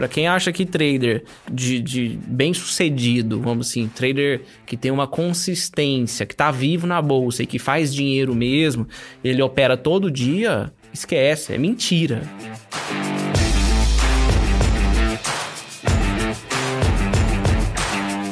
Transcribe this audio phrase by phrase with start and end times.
[0.00, 5.06] Para quem acha que trader de, de bem sucedido, vamos assim, trader que tem uma
[5.06, 8.88] consistência, que tá vivo na bolsa e que faz dinheiro mesmo,
[9.22, 12.22] ele opera todo dia, esquece, é mentira.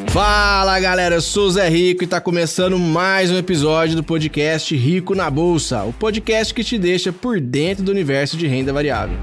[0.07, 4.75] Fala galera, eu sou o Zé Rico e tá começando mais um episódio do podcast
[4.75, 9.19] Rico na Bolsa, o podcast que te deixa por dentro do universo de renda variável.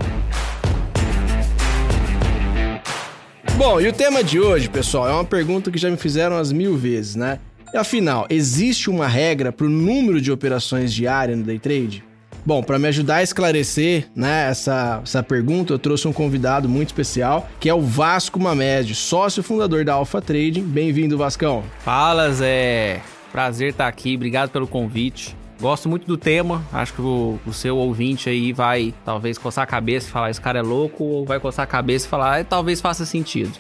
[3.58, 6.52] Bom, e o tema de hoje, pessoal, é uma pergunta que já me fizeram as
[6.52, 7.40] mil vezes, né?
[7.74, 12.04] Afinal, existe uma regra para o número de operações diárias no day trade?
[12.46, 16.90] Bom, para me ajudar a esclarecer né, essa, essa pergunta, eu trouxe um convidado muito
[16.90, 20.62] especial, que é o Vasco Mamed, sócio fundador da Alpha Trading.
[20.62, 21.64] Bem-vindo, Vascão.
[21.80, 23.02] Fala, Zé.
[23.32, 25.36] Prazer estar aqui, obrigado pelo convite.
[25.60, 29.68] Gosto muito do tema, acho que o, o, seu ouvinte aí vai talvez coçar a
[29.68, 32.44] cabeça e falar esse cara é louco, ou vai coçar a cabeça e falar, ah,
[32.44, 33.54] talvez faça sentido.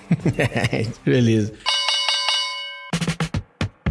[1.05, 1.53] Beleza.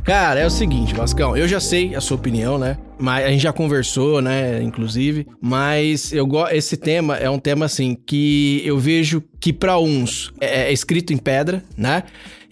[0.04, 2.76] Cara, é o seguinte, Vascão, eu já sei a sua opinião, né?
[2.98, 7.96] Mas a gente já conversou, né, inclusive, mas eu esse tema é um tema assim
[8.06, 12.02] que eu vejo que para uns é, é escrito em pedra, né?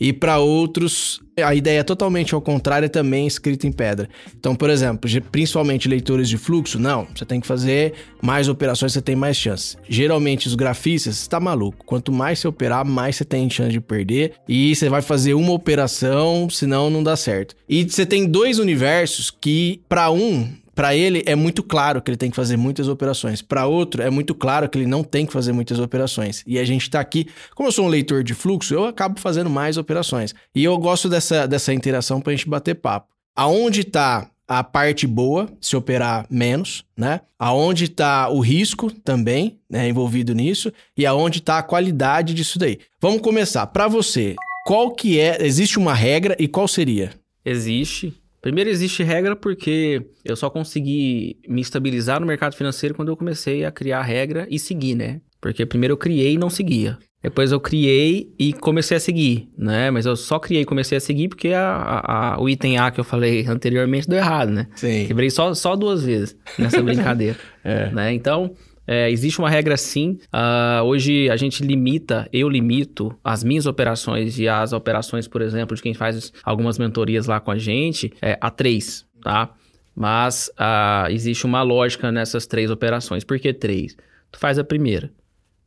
[0.03, 4.09] E para outros a ideia é totalmente ao contrário, é também escrita em pedra.
[4.37, 9.01] Então, por exemplo, principalmente leitores de fluxo, não, você tem que fazer mais operações, você
[9.01, 9.77] tem mais chance.
[9.89, 11.87] Geralmente, os grafistas, você tá maluco.
[11.87, 14.33] Quanto mais você operar, mais você tem chance de perder.
[14.49, 17.55] E você vai fazer uma operação, senão não dá certo.
[17.69, 22.17] E você tem dois universos que, para um, para ele é muito claro que ele
[22.17, 23.43] tem que fazer muitas operações.
[23.43, 26.43] Para outro é muito claro que ele não tem que fazer muitas operações.
[26.47, 29.51] E a gente está aqui, como eu sou um leitor de fluxo, eu acabo fazendo
[29.51, 30.35] mais operações.
[30.55, 33.09] E eu gosto dessa, dessa interação para a gente bater papo.
[33.37, 37.21] Aonde está a parte boa, se operar menos, né?
[37.39, 42.79] Aonde está o risco também, né, envolvido nisso, e aonde está a qualidade disso daí.
[43.01, 43.67] Vamos começar.
[43.69, 44.35] Para você,
[44.67, 45.45] qual que é?
[45.45, 47.13] Existe uma regra e qual seria?
[47.45, 48.15] Existe.
[48.43, 53.65] Primeiro, existe regra porque eu só consegui me estabilizar no mercado financeiro quando eu comecei
[53.65, 55.21] a criar regra e seguir, né?
[55.41, 56.99] Porque primeiro eu criei e não seguia.
[57.23, 59.93] Depois eu criei e comecei a seguir, né?
[59.93, 62.91] Mas eu só criei e comecei a seguir porque a, a, a, o item A
[62.91, 64.67] que eu falei anteriormente deu errado, né?
[64.75, 65.07] Sim.
[65.07, 67.37] Quebrei só, só duas vezes nessa brincadeira.
[67.63, 67.91] é.
[67.91, 68.13] né?
[68.13, 68.57] Então,
[68.87, 70.19] é, existe uma regra sim.
[70.33, 75.77] Uh, hoje a gente limita, eu limito as minhas operações e as operações, por exemplo,
[75.77, 79.51] de quem faz algumas mentorias lá com a gente, é, a três, tá?
[79.95, 83.25] Mas uh, existe uma lógica nessas três operações.
[83.25, 83.97] Por que três?
[84.31, 85.11] Tu faz a primeira.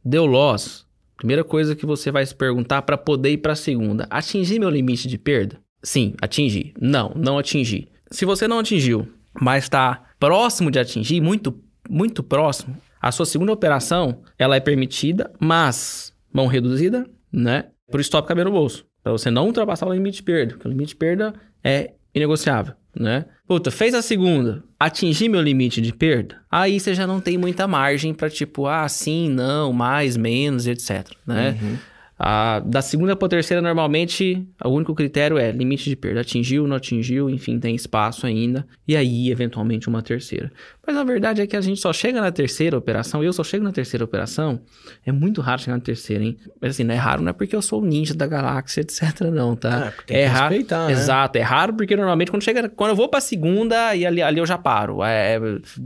[0.04, 0.86] Deu loss.
[1.18, 4.06] Primeira coisa que você vai se perguntar para poder ir para a segunda.
[4.10, 5.58] Atingi meu limite de perda?
[5.82, 6.74] Sim, atingi.
[6.82, 7.88] Não, não atingi.
[8.12, 9.08] Se você não atingiu,
[9.40, 11.58] mas está próximo de atingir, muito,
[11.90, 17.66] muito próximo, a sua segunda operação, ela é permitida, mas mão reduzida, né?
[17.92, 18.84] Por stop caber no bolso.
[19.04, 20.54] Para você não ultrapassar o limite de perda.
[20.54, 21.32] Porque o limite de perda
[21.64, 23.26] é inegociável, né?
[23.48, 27.68] Puta, fez a segunda, atingir meu limite de perda, aí você já não tem muita
[27.68, 31.56] margem para tipo, ah, sim, não, mais, menos, etc, né?
[31.62, 31.78] Uhum.
[32.18, 36.22] A, da segunda para terceira, normalmente, o único critério é limite de perda.
[36.22, 38.66] Atingiu, não atingiu, enfim, tem espaço ainda.
[38.88, 40.50] E aí, eventualmente, uma terceira.
[40.86, 43.66] Mas a verdade é que a gente só chega na terceira operação, eu só chego
[43.66, 44.62] na terceira operação.
[45.06, 46.38] É muito raro chegar na terceira, hein?
[46.62, 49.22] Mas assim, não é raro, não é porque eu sou o ninja da galáxia, etc,
[49.34, 49.92] não, tá?
[50.08, 50.56] É, é raro.
[50.56, 50.92] Né?
[50.92, 54.40] Exato, é raro porque normalmente quando chega, quando eu vou pra segunda, e ali, ali
[54.40, 55.04] eu já paro.
[55.04, 55.38] É,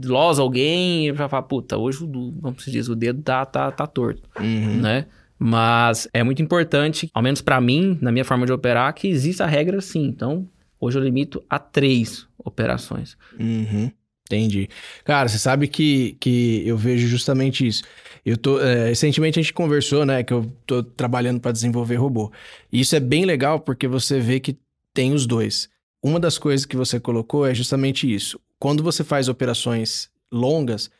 [0.04, 3.86] loss alguém, eu já falo, puta, hoje, o, vamos dizer, o dedo tá, tá, tá
[3.86, 4.80] torto, uhum.
[4.80, 5.06] né?
[5.42, 9.44] Mas é muito importante, ao menos para mim, na minha forma de operar, que exista
[9.44, 10.04] a regra sim.
[10.04, 10.46] Então,
[10.78, 13.16] hoje eu limito a três operações.
[13.38, 13.90] Uhum.
[14.26, 14.68] Entendi.
[15.02, 17.82] Cara, você sabe que, que eu vejo justamente isso.
[18.24, 18.60] Eu tô.
[18.60, 20.22] É, recentemente a gente conversou, né?
[20.22, 22.30] Que eu tô trabalhando para desenvolver robô.
[22.70, 24.58] E isso é bem legal porque você vê que
[24.92, 25.70] tem os dois.
[26.02, 28.38] Uma das coisas que você colocou é justamente isso.
[28.58, 30.90] Quando você faz operações longas,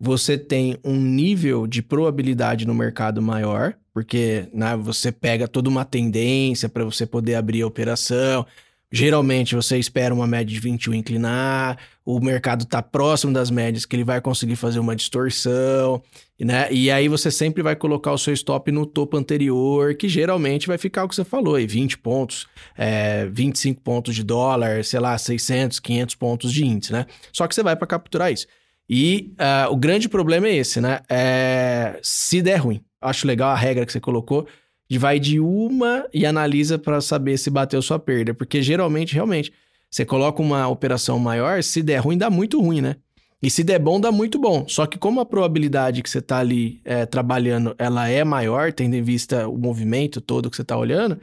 [0.00, 5.84] você tem um nível de probabilidade no mercado maior, porque né, você pega toda uma
[5.84, 8.46] tendência para você poder abrir a operação.
[8.92, 11.76] Geralmente você espera uma média de 21 inclinar,
[12.06, 16.00] o mercado está próximo das médias que ele vai conseguir fazer uma distorção,
[16.38, 16.72] né?
[16.72, 20.78] E aí você sempre vai colocar o seu stop no topo anterior, que geralmente vai
[20.78, 22.46] ficar o que você falou, aí 20 pontos,
[22.76, 27.04] é, 25 pontos de dólar, sei lá, 600, 500 pontos de índice, né?
[27.32, 28.46] Só que você vai para capturar isso.
[28.88, 31.00] E uh, o grande problema é esse, né?
[31.08, 34.46] É, se der ruim, acho legal a regra que você colocou,
[34.88, 38.32] de vai de uma e analisa para saber se bateu sua perda.
[38.32, 39.52] Porque geralmente, realmente,
[39.90, 42.96] você coloca uma operação maior, se der ruim, dá muito ruim, né?
[43.40, 44.66] E se der bom, dá muito bom.
[44.66, 48.94] Só que como a probabilidade que você tá ali é, trabalhando, ela é maior, tendo
[48.94, 51.20] em vista o movimento todo que você tá olhando,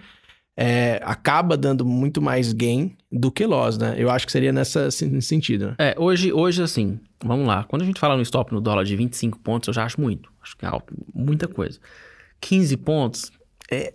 [0.58, 3.96] é, acaba dando muito mais gain do que loss, né?
[3.98, 5.68] Eu acho que seria nessa, nesse sentido.
[5.68, 5.76] Né?
[5.78, 7.66] É, hoje, hoje, assim, vamos lá.
[7.66, 10.32] Quando a gente fala no stop no dólar de 25 pontos, eu já acho muito.
[10.42, 11.80] Acho que é alto, muita coisa.
[12.40, 13.32] 15 pontos
[13.70, 13.94] é,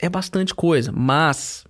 [0.00, 1.64] é bastante coisa, mas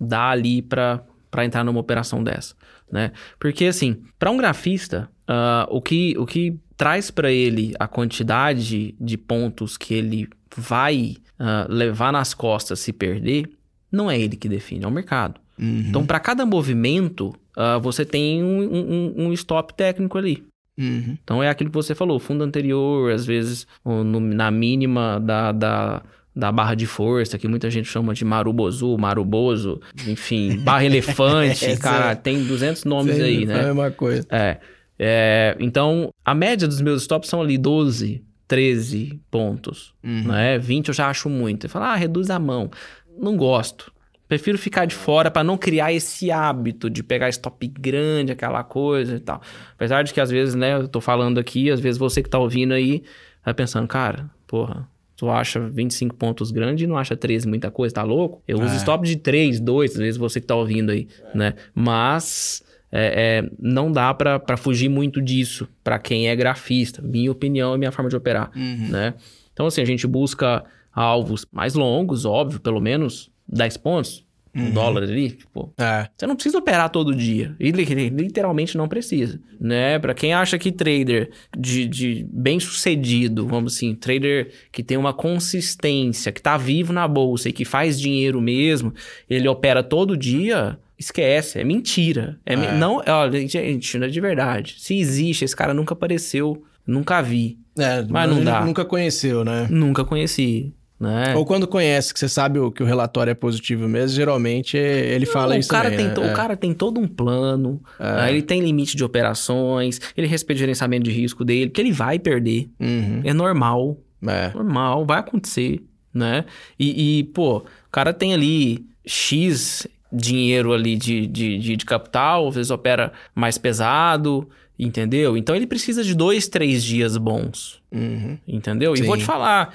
[0.00, 1.04] dá ali para
[1.44, 2.54] entrar numa operação dessa,
[2.90, 3.12] né?
[3.38, 8.96] Porque, assim, para um grafista, uh, o, que, o que traz para ele a quantidade
[9.00, 13.48] de pontos que ele vai uh, levar nas costas se perder,
[13.90, 15.40] não é ele que define, é o mercado.
[15.58, 15.86] Uhum.
[15.88, 20.44] Então, para cada movimento, uh, você tem um, um, um, stop técnico ali.
[20.78, 21.16] Uhum.
[21.22, 26.02] Então, é aquilo que você falou, fundo anterior, às vezes no, na mínima da, da,
[26.34, 32.14] da barra de força, que muita gente chama de marubozu, maruboso, enfim, barra elefante, cara,
[32.14, 33.54] tem 200 nomes aí, né?
[33.54, 34.26] É a mesma coisa.
[34.30, 34.58] É.
[34.98, 35.56] é.
[35.58, 40.24] Então, a média dos meus stops são ali 12, 13 pontos, uhum.
[40.24, 40.58] né?
[40.58, 41.62] 20 eu já acho muito.
[41.62, 42.70] Você fala, ah, reduz a mão.
[43.18, 43.92] Não gosto.
[44.28, 49.16] Prefiro ficar de fora para não criar esse hábito de pegar stop grande, aquela coisa
[49.16, 49.40] e tal.
[49.74, 52.38] Apesar de que às vezes, né, eu tô falando aqui, às vezes você que tá
[52.38, 53.04] ouvindo aí,
[53.44, 57.94] vai pensando, cara, porra, tu acha 25 pontos grande e não acha 13 muita coisa,
[57.94, 58.42] tá louco?
[58.48, 58.76] Eu uso é.
[58.78, 61.54] stop de 3, 2, às vezes você que tá ouvindo aí, né?
[61.72, 67.00] Mas é, é, não dá para fugir muito disso para quem é grafista.
[67.00, 68.88] Minha opinião e minha forma de operar, uhum.
[68.88, 69.14] né?
[69.52, 70.64] Então, assim, a gente busca
[70.96, 74.70] alvos mais longos, óbvio, pelo menos 10 pontos, um uhum.
[74.70, 76.08] dólar ali, tipo, é.
[76.16, 77.54] você não precisa operar todo dia.
[77.60, 79.98] E literalmente não precisa, né?
[79.98, 85.12] Para quem acha que trader de, de bem sucedido, vamos assim, trader que tem uma
[85.12, 88.94] consistência, que tá vivo na bolsa e que faz dinheiro mesmo,
[89.28, 92.40] ele opera todo dia, esquece, é mentira.
[92.46, 92.72] É, é.
[92.72, 94.76] Não, olha, gente, não é de verdade.
[94.78, 97.58] Se existe, esse cara nunca apareceu, nunca vi.
[97.78, 98.64] É, mas não dá.
[98.64, 99.66] Nunca conheceu, né?
[99.68, 100.72] Nunca conheci.
[100.98, 101.34] Né?
[101.36, 105.52] Ou quando conhece, que você sabe que o relatório é positivo mesmo, geralmente ele fala
[105.52, 106.32] Não, isso o cara também, tem né?
[106.32, 108.16] O cara tem todo um plano, é.
[108.16, 108.30] né?
[108.30, 112.18] ele tem limite de operações, ele respeita o gerenciamento de risco dele, que ele vai
[112.18, 112.70] perder.
[112.80, 113.20] Uhum.
[113.24, 113.98] É normal.
[114.26, 114.50] É.
[114.54, 115.82] Normal, vai acontecer,
[116.14, 116.46] né?
[116.78, 122.48] E, e, pô, o cara tem ali X dinheiro ali de, de, de, de capital,
[122.48, 124.48] às vezes opera mais pesado,
[124.78, 125.36] entendeu?
[125.36, 128.38] Então ele precisa de dois, três dias bons, uhum.
[128.48, 128.96] entendeu?
[128.96, 129.02] Sim.
[129.02, 129.74] E vou te falar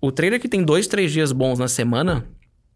[0.00, 2.24] o trader que tem dois, três dias bons na semana,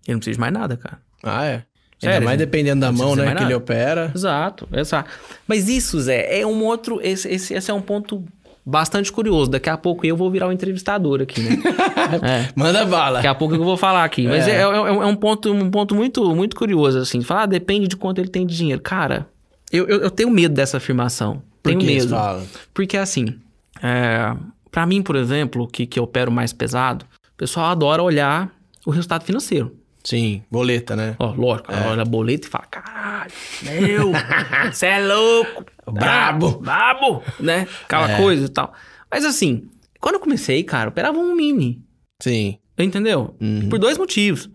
[0.07, 0.99] ele não precisa de mais nada, cara.
[1.23, 1.63] Ah, é?
[1.99, 3.47] Sério, Ainda mais dependendo da mão, né, que nada.
[3.47, 4.13] ele opera.
[4.15, 5.11] Exato, exato.
[5.47, 7.01] Mas isso, Zé, é um outro...
[7.03, 8.25] Esse, esse, esse é um ponto
[8.65, 9.51] bastante curioso.
[9.51, 11.59] Daqui a pouco eu vou virar o um entrevistador aqui, né?
[12.23, 12.53] é.
[12.57, 13.19] Manda bala.
[13.19, 14.27] Daqui a pouco eu vou falar aqui.
[14.27, 17.23] Mas é, é, é, é um, ponto, um ponto muito, muito curioso, assim.
[17.23, 18.81] Falar, ah, depende de quanto ele tem de dinheiro.
[18.81, 19.27] Cara,
[19.71, 21.43] eu, eu, eu tenho medo dessa afirmação.
[21.63, 22.09] Por tenho que medo.
[22.09, 22.43] Fala?
[22.73, 23.39] Porque, assim,
[23.83, 24.35] é,
[24.75, 28.53] para mim, por exemplo, que, que eu opero mais pesado, o pessoal adora olhar
[28.85, 29.79] o resultado financeiro.
[30.03, 31.15] Sim, boleta, né?
[31.21, 31.87] Ó, lógico, é.
[31.87, 33.31] olha a boleta e fala, caralho,
[33.63, 34.11] meu,
[34.73, 35.65] você é louco.
[35.93, 36.59] Brabo.
[36.59, 37.69] Brabo, né?
[37.85, 38.17] Aquela é.
[38.17, 38.75] coisa e tal.
[39.09, 39.69] Mas assim,
[40.01, 41.81] quando eu comecei, cara, eu operava um mini.
[42.21, 42.59] Sim.
[42.77, 43.37] Entendeu?
[43.41, 43.69] Uhum.
[43.69, 44.51] Por dois motivos.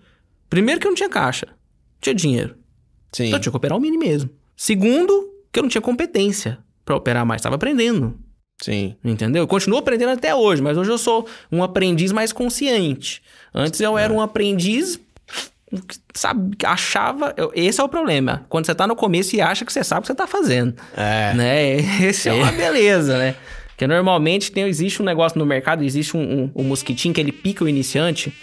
[0.50, 1.46] Primeiro que eu não tinha caixa.
[1.48, 1.56] Não
[2.02, 2.58] tinha dinheiro.
[3.14, 3.28] Sim.
[3.28, 4.30] Então eu tinha que operar um mini mesmo.
[4.58, 7.42] Segundo, que eu não tinha competência para operar mais.
[7.42, 8.20] Tava aprendendo.
[8.62, 8.96] Sim.
[9.04, 9.44] Entendeu?
[9.44, 13.22] Eu continuo aprendendo até hoje, mas hoje eu sou um aprendiz mais consciente.
[13.54, 14.16] Antes eu era é.
[14.16, 15.00] um aprendiz
[16.14, 17.34] sabe, achava.
[17.54, 18.46] Esse é o problema.
[18.50, 20.74] Quando você tá no começo e acha que você sabe o que você tá fazendo.
[20.96, 21.34] É.
[21.34, 21.76] Né?
[22.08, 23.36] Esse é, é uma beleza, né?
[23.70, 27.32] Porque normalmente tem, existe um negócio no mercado, existe um, um, um, mosquitinho que ele
[27.32, 28.34] pica o iniciante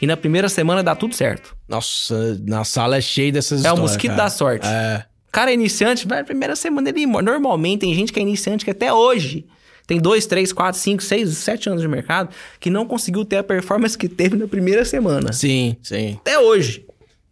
[0.00, 1.56] e na primeira semana dá tudo certo.
[1.68, 4.22] Nossa, na sala é cheio dessas É o mosquito cara.
[4.22, 4.68] da sorte.
[4.68, 5.04] É.
[5.32, 7.24] Cara é iniciante, vai na primeira semana ele morre.
[7.24, 9.44] Normalmente tem gente que é iniciante que até hoje
[9.86, 13.44] tem dois, três, quatro, cinco, seis, sete anos de mercado que não conseguiu ter a
[13.44, 15.32] performance que teve na primeira semana.
[15.32, 16.18] Sim, sim.
[16.20, 16.86] Até hoje.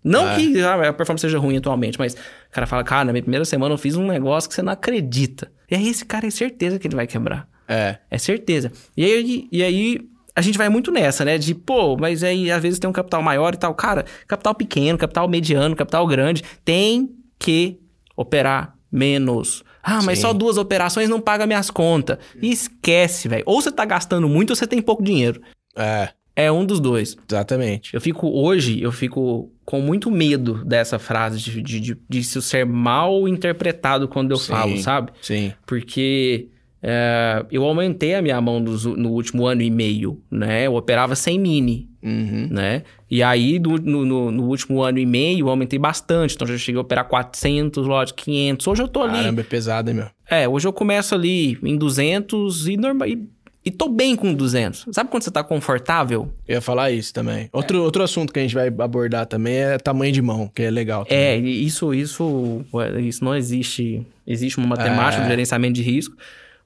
[0.04, 0.37] Não é.
[0.37, 2.16] que a performance seja ruim atualmente, mas o
[2.50, 5.50] cara fala, cara, na minha primeira semana eu fiz um negócio que você não acredita.
[5.71, 7.49] E aí esse cara é certeza que ele vai quebrar.
[7.68, 7.99] É.
[8.11, 8.73] É certeza.
[8.97, 10.00] E aí, e aí
[10.35, 11.38] a gente vai muito nessa, né?
[11.38, 13.75] De, pô, mas aí às vezes tem um capital maior e tal.
[13.75, 17.78] Cara, capital pequeno, capital mediano, capital grande, tem que
[18.16, 19.62] operar menos.
[19.82, 20.22] Ah, mas Sim.
[20.22, 22.18] só duas operações não paga minhas contas.
[22.40, 23.42] E esquece, velho.
[23.46, 25.42] Ou você tá gastando muito ou você tem pouco dinheiro.
[25.76, 26.10] É.
[26.34, 27.16] É um dos dois.
[27.28, 27.92] Exatamente.
[27.92, 32.40] Eu fico, hoje, eu fico com muito medo dessa frase de, de, de, de isso
[32.40, 34.52] ser mal interpretado quando eu Sim.
[34.52, 35.12] falo, sabe?
[35.20, 35.52] Sim.
[35.66, 36.48] Porque
[36.84, 40.66] é, eu aumentei a minha mão no, no, último ano e meio, né?
[40.66, 42.48] Eu operava sem mini, uhum.
[42.50, 42.82] né?
[43.08, 46.34] E aí, no, no, no, último ano e meio, eu aumentei bastante.
[46.34, 48.66] Então, já cheguei a operar 400 lotes, 500.
[48.66, 49.12] Hoje eu tô ali...
[49.12, 50.06] Caramba, é pesado, hein, meu?
[50.28, 53.28] É, hoje eu começo ali em 200 e, normal, e,
[53.64, 54.86] e tô bem com 200.
[54.90, 56.32] Sabe quando você tá confortável?
[56.48, 57.48] Eu ia falar isso também.
[57.52, 57.80] Outro, é.
[57.80, 61.04] outro assunto que a gente vai abordar também é tamanho de mão, que é legal.
[61.04, 61.22] Também.
[61.22, 62.64] É, isso, isso,
[63.00, 64.04] isso não existe.
[64.26, 65.24] Existe uma matemática é.
[65.24, 66.16] de gerenciamento de risco,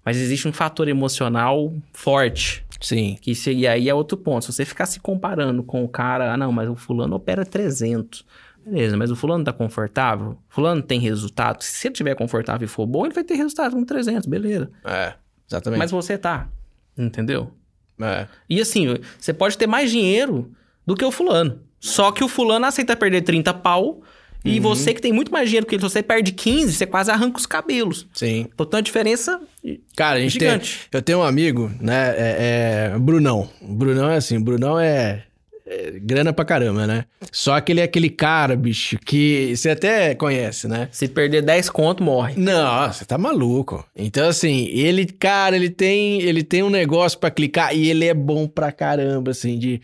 [0.06, 2.64] mas existe um fator emocional forte.
[2.80, 3.18] Sim.
[3.20, 4.44] Que se, e aí é outro ponto.
[4.44, 8.24] Se você ficar se comparando com o cara, ah, não, mas o fulano opera 300.
[8.64, 10.38] Beleza, mas o fulano tá confortável?
[10.48, 11.60] Fulano tem resultado?
[11.62, 14.70] Se ele tiver confortável e for bom, ele vai ter resultado com 300, beleza.
[14.84, 15.14] É,
[15.48, 15.80] exatamente.
[15.80, 16.48] Mas você tá,
[16.96, 17.52] entendeu?
[18.00, 18.28] É.
[18.48, 20.52] E assim, você pode ter mais dinheiro
[20.86, 21.60] do que o fulano.
[21.80, 24.02] Só que o fulano aceita perder 30 pau
[24.46, 24.62] e uhum.
[24.62, 27.38] você que tem muito mais dinheiro que ele, se você perde 15, você quase arranca
[27.38, 28.06] os cabelos.
[28.12, 28.48] Sim.
[28.56, 29.40] Portanto, a diferença
[29.96, 30.86] Cara, a gente gigante.
[30.90, 33.48] Tem, eu tenho um amigo, né, é, é Brunão.
[33.60, 35.24] Brunão é assim, Brunão é
[35.66, 37.04] é, grana pra caramba, né?
[37.32, 40.88] Só que ele é aquele cara, bicho, que você até conhece, né?
[40.92, 42.34] Se perder 10 conto, morre.
[42.36, 43.84] Não, você tá maluco.
[43.96, 48.14] Então, assim, ele, cara, ele tem, ele tem um negócio para clicar e ele é
[48.14, 49.82] bom pra caramba, assim, de.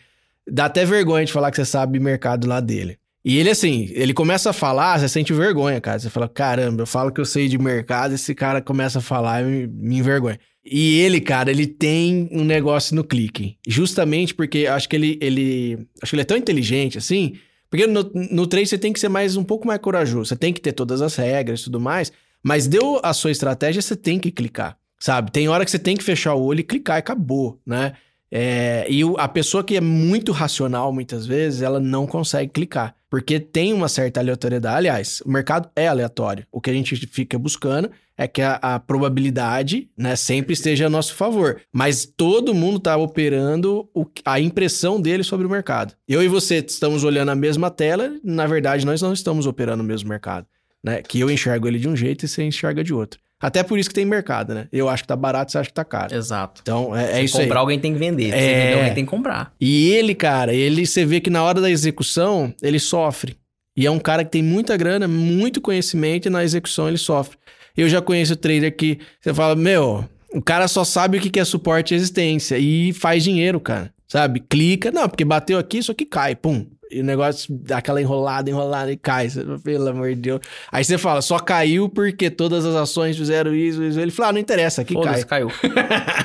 [0.48, 2.96] Dá até vergonha de falar que você sabe mercado lá dele.
[3.24, 5.98] E ele, assim, ele começa a falar, você sente vergonha, cara.
[5.98, 9.42] Você fala, caramba, eu falo que eu sei de mercado, esse cara começa a falar
[9.42, 10.38] e me, envergonha.
[10.64, 13.56] E ele, cara, ele tem um negócio no clique.
[13.66, 15.86] Justamente porque acho que ele, ele.
[16.00, 17.34] Acho que ele é tão inteligente assim.
[17.70, 20.26] Porque no, no trade você tem que ser mais um pouco mais corajoso.
[20.26, 22.12] Você tem que ter todas as regras e tudo mais.
[22.42, 24.76] Mas deu a sua estratégia, você tem que clicar.
[24.98, 25.30] Sabe?
[25.32, 27.94] Tem hora que você tem que fechar o olho e clicar e acabou, né?
[28.30, 32.94] É, e a pessoa que é muito racional, muitas vezes, ela não consegue clicar.
[33.12, 34.74] Porque tem uma certa aleatoriedade.
[34.74, 36.46] Aliás, o mercado é aleatório.
[36.50, 40.88] O que a gente fica buscando é que a, a probabilidade né, sempre esteja a
[40.88, 41.60] nosso favor.
[41.70, 45.92] Mas todo mundo está operando o, a impressão dele sobre o mercado.
[46.08, 49.86] Eu e você estamos olhando a mesma tela, na verdade, nós não estamos operando o
[49.86, 50.46] mesmo mercado.
[50.82, 51.02] Né?
[51.02, 53.20] Que eu enxergo ele de um jeito e você enxerga de outro.
[53.42, 54.68] Até por isso que tem mercado, né?
[54.72, 56.14] Eu acho que tá barato, você acha que tá caro.
[56.14, 56.60] Exato.
[56.62, 57.60] Então, é, é isso comprar, aí.
[57.60, 58.30] alguém tem que vender.
[58.30, 58.64] Se é...
[58.64, 59.52] vender, alguém tem que comprar.
[59.60, 63.36] E ele, cara, ele, você vê que na hora da execução, ele sofre.
[63.76, 67.36] E é um cara que tem muita grana, muito conhecimento, e na execução ele sofre.
[67.76, 71.44] Eu já conheço trader que você fala, meu, o cara só sabe o que é
[71.44, 73.92] suporte e existência e faz dinheiro, cara.
[74.06, 74.40] Sabe?
[74.40, 78.50] Clica, não, porque bateu aqui, isso aqui cai, pum e o negócio dá aquela enrolada,
[78.50, 79.28] enrolada e cai.
[79.64, 80.40] Pelo amor de Deus.
[80.70, 83.82] Aí você fala, só caiu porque todas as ações fizeram isso.
[83.82, 83.98] isso.
[83.98, 85.24] Ele fala, ah, não interessa, aqui cai.
[85.24, 85.48] caiu.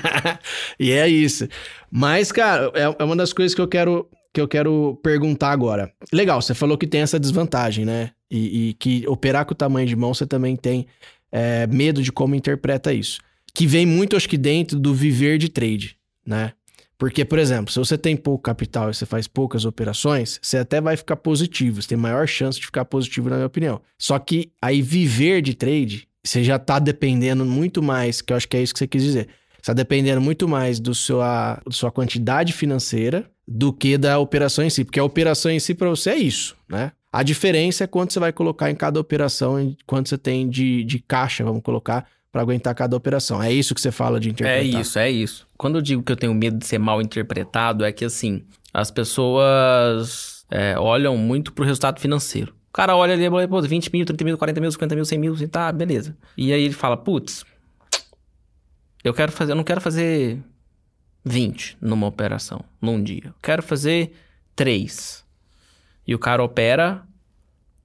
[0.80, 1.48] e é isso.
[1.90, 5.92] Mas, cara, é, é uma das coisas que eu quero que eu quero perguntar agora.
[6.14, 8.12] Legal, você falou que tem essa desvantagem, né?
[8.30, 10.86] E, e que operar com o tamanho de mão você também tem
[11.32, 13.20] é, medo de como interpreta isso.
[13.54, 16.52] Que vem muito, acho que, dentro do viver de trade, né?
[16.98, 20.82] Porque, por exemplo, se você tem pouco capital e você faz poucas operações, você até
[20.82, 23.82] vai ficar positivo, você tem maior chance de ficar positivo, na minha opinião.
[23.98, 28.48] Só que aí viver de trade, você já tá dependendo muito mais, que eu acho
[28.48, 29.28] que é isso que você quis dizer.
[29.58, 34.64] Você tá dependendo muito mais do sua, da sua quantidade financeira do que da operação
[34.64, 34.84] em si.
[34.84, 36.92] Porque a operação em si para você é isso, né?
[37.12, 41.00] A diferença é quanto você vai colocar em cada operação, quanto você tem de, de
[41.00, 43.42] caixa, vamos colocar, para aguentar cada operação.
[43.42, 44.80] É isso que você fala de interpretar.
[44.80, 45.48] É isso, é isso.
[45.58, 48.92] Quando eu digo que eu tenho medo de ser mal interpretado, é que assim, as
[48.92, 52.54] pessoas é, olham muito pro resultado financeiro.
[52.70, 55.34] O cara olha ali, pô, 20 mil, 30 mil, 40 mil, 50 mil, 100 mil,
[55.34, 56.16] assim, tá, beleza.
[56.38, 57.44] E aí ele fala, putz,
[59.04, 60.40] eu quero fazer, eu não quero fazer
[61.26, 63.28] 20 numa operação, num dia.
[63.28, 64.14] Eu quero fazer
[64.56, 65.26] 3.
[66.06, 67.04] E o cara opera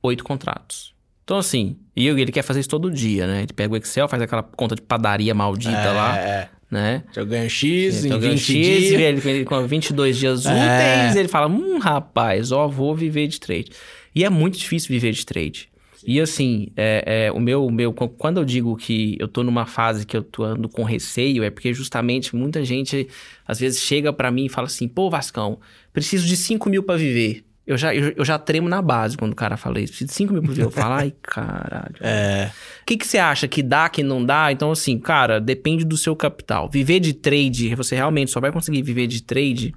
[0.02, 0.91] 8 contratos.
[1.24, 3.42] Então, assim, e ele quer fazer isso todo dia, né?
[3.42, 6.48] Ele pega o Excel, faz aquela conta de padaria maldita é, lá, é.
[6.70, 7.04] né?
[7.14, 8.92] Eu ganho X então, em 20 X, dias.
[8.92, 10.50] Ele, ele, com 22 dias é.
[10.50, 13.70] úteis, ele fala, hum, rapaz, ó, vou viver de trade.
[14.14, 15.72] E é muito difícil viver de trade.
[16.04, 20.04] E assim, é, é, o meu, meu, quando eu digo que eu tô numa fase
[20.04, 23.08] que eu tô ando com receio, é porque justamente muita gente
[23.46, 25.60] às vezes chega para mim e fala assim, pô, Vascão,
[25.92, 27.44] preciso de 5 mil para viver.
[27.66, 29.92] Eu já, eu, eu, já tremo na base quando o cara fala isso.
[29.92, 30.64] Preciso de 5 mil por dia.
[30.64, 31.94] Eu falo, ai, caralho.
[32.00, 32.50] É.
[32.82, 34.50] O que, que você acha que dá, que não dá?
[34.50, 36.68] Então, assim, cara, depende do seu capital.
[36.68, 39.74] Viver de trade, você realmente só vai conseguir viver de trade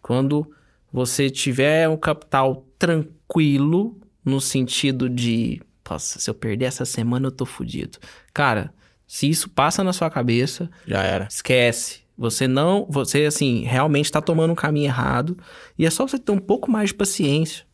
[0.00, 0.48] quando
[0.92, 5.60] você tiver um capital tranquilo, no sentido de,
[5.90, 7.98] nossa, se eu perder essa semana eu tô fudido.
[8.32, 8.72] Cara,
[9.06, 11.26] se isso passa na sua cabeça, já era.
[11.28, 12.03] Esquece.
[12.16, 15.36] Você não, você assim, realmente está tomando um caminho errado
[15.78, 17.64] e é só você ter um pouco mais de paciência.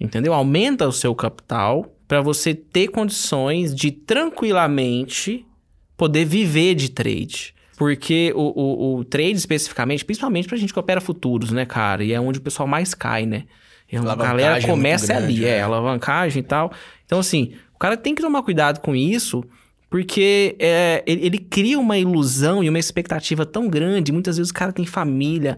[0.00, 0.32] Entendeu?
[0.32, 5.46] Aumenta o seu capital para você ter condições de tranquilamente
[5.96, 7.54] poder viver de trade.
[7.76, 12.04] Porque o, o, o trade especificamente, principalmente pra gente que opera futuros, né, cara?
[12.04, 13.44] E é onde o pessoal mais cai, né?
[13.90, 16.72] E a galera é começa é ali, é, é, alavancagem e tal.
[17.04, 19.44] Então, assim, o cara tem que tomar cuidado com isso,
[19.88, 24.12] Porque é, ele, ele, cria uma ilusão e uma expectativa tão grande.
[24.12, 25.56] Muitas vezes o cara tem família,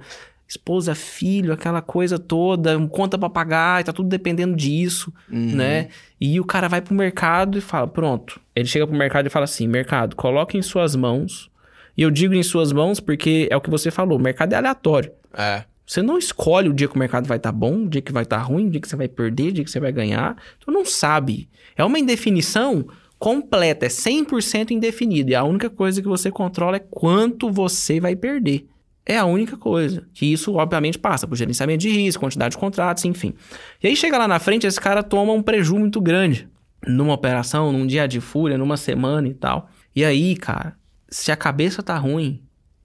[0.48, 5.56] esposa, filho, aquela coisa toda, conta pra pagar, e tá tudo dependendo disso, uhum.
[5.56, 5.88] né?
[6.20, 8.40] E o cara vai pro mercado e fala: pronto.
[8.54, 11.50] Ele chega pro mercado e fala assim: mercado, coloque em suas mãos.
[11.96, 14.56] E eu digo em suas mãos porque é o que você falou: o mercado é
[14.56, 15.10] aleatório.
[15.34, 15.64] É.
[15.86, 18.12] Você não escolhe o dia que o mercado vai estar tá bom, o dia que
[18.12, 19.92] vai estar tá ruim, o dia que você vai perder, o dia que você vai
[19.92, 20.36] ganhar.
[20.58, 21.48] Tu não sabe.
[21.76, 22.86] É uma indefinição
[23.18, 25.30] completa, é 100% indefinido.
[25.30, 28.66] E a única coisa que você controla é quanto você vai perder.
[29.04, 30.06] É a única coisa.
[30.12, 33.34] Que isso, obviamente, passa por gerenciamento de risco, quantidade de contratos, enfim.
[33.82, 36.48] E aí chega lá na frente, esse cara toma um prejuízo muito grande.
[36.86, 39.70] Numa operação, num dia de fúria, numa semana e tal.
[39.94, 40.76] E aí, cara,
[41.08, 42.42] se a cabeça tá ruim,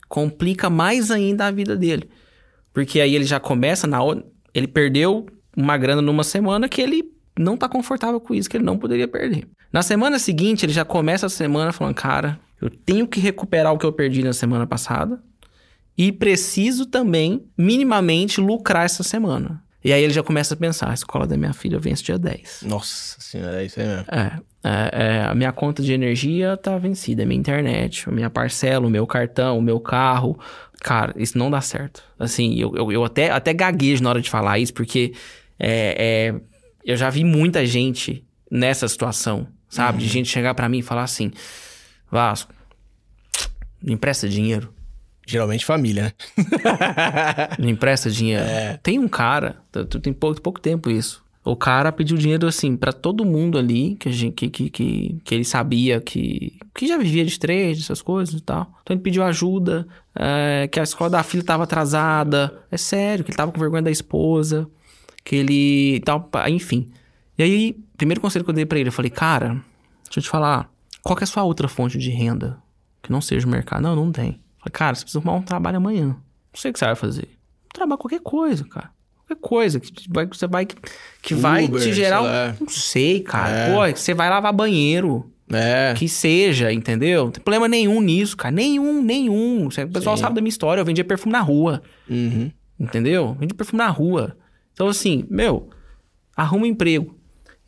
[0.08, 2.08] complica mais ainda a vida dele.
[2.72, 4.00] Porque aí ele já começa na
[4.54, 7.04] ele perdeu uma grana numa semana que ele
[7.42, 9.48] não tá confortável com isso, que ele não poderia perder.
[9.72, 13.78] Na semana seguinte, ele já começa a semana falando: "Cara, eu tenho que recuperar o
[13.78, 15.22] que eu perdi na semana passada
[15.98, 19.62] e preciso também minimamente lucrar essa semana".
[19.84, 22.64] E aí ele já começa a pensar: a escola da minha filha vence dia 10.
[22.64, 24.06] Nossa senhora, é isso aí mesmo.
[24.12, 28.30] É, é, é, a minha conta de energia tá vencida, a minha internet, a minha
[28.30, 30.40] parcela, o meu cartão, o meu carro.
[30.82, 32.04] Cara, isso não dá certo.
[32.18, 35.14] Assim, eu, eu, eu até, até gaguejo na hora de falar isso, porque
[35.60, 36.42] é, é
[36.86, 40.00] eu já vi muita gente nessa situação, sabe?
[40.00, 40.04] Uhum.
[40.04, 41.32] De gente chegar para mim e falar assim:
[42.10, 42.54] Vasco,
[43.82, 44.74] me empresta dinheiro.
[45.26, 46.14] Geralmente família, né?
[47.60, 48.44] me empresta dinheiro.
[48.44, 48.80] É.
[48.84, 49.62] Tem um cara,
[50.02, 51.24] tem pouco, pouco tempo isso.
[51.44, 55.22] O cara pediu dinheiro, assim, para todo mundo ali, que, a gente, que, que, que,
[55.24, 58.72] que, ele sabia que, que já vivia de trade, essas coisas e tal.
[58.84, 62.54] Então ele pediu ajuda, é, que a escola da filha tava atrasada.
[62.70, 64.70] É sério, que ele tava com vergonha da esposa,
[65.24, 66.90] que ele tal, enfim.
[67.38, 69.50] E aí, primeiro conselho que eu dei pra ele, eu falei, cara,
[70.04, 70.70] deixa eu te falar,
[71.02, 72.58] qual que é a sua outra fonte de renda?
[73.02, 73.82] Que não seja o mercado.
[73.82, 74.30] Não, não tem.
[74.30, 76.08] Eu falei, cara, você precisa arrumar um trabalho amanhã.
[76.08, 76.16] Não
[76.56, 77.30] sei o que você vai fazer.
[77.74, 78.92] Trabalhar qualquer coisa, cara
[79.32, 80.68] qualquer coisa que vai, você vai
[81.22, 83.50] que vai Uber, te gerar, um, não sei, cara.
[83.50, 83.74] É.
[83.74, 85.30] Pô, você vai lavar banheiro.
[85.54, 85.94] É.
[85.98, 87.26] Que seja, entendeu?
[87.26, 88.54] Não tem problema nenhum nisso, cara.
[88.54, 89.68] Nenhum, nenhum.
[89.68, 90.24] O pessoal Sim.
[90.24, 90.80] sabe da minha história.
[90.80, 91.82] Eu vendia perfume na rua.
[92.10, 92.50] Uhum.
[92.80, 93.36] Entendeu?
[93.38, 94.38] Vendia perfume na rua.
[94.74, 95.70] Então, assim, meu,
[96.36, 97.16] arruma um emprego.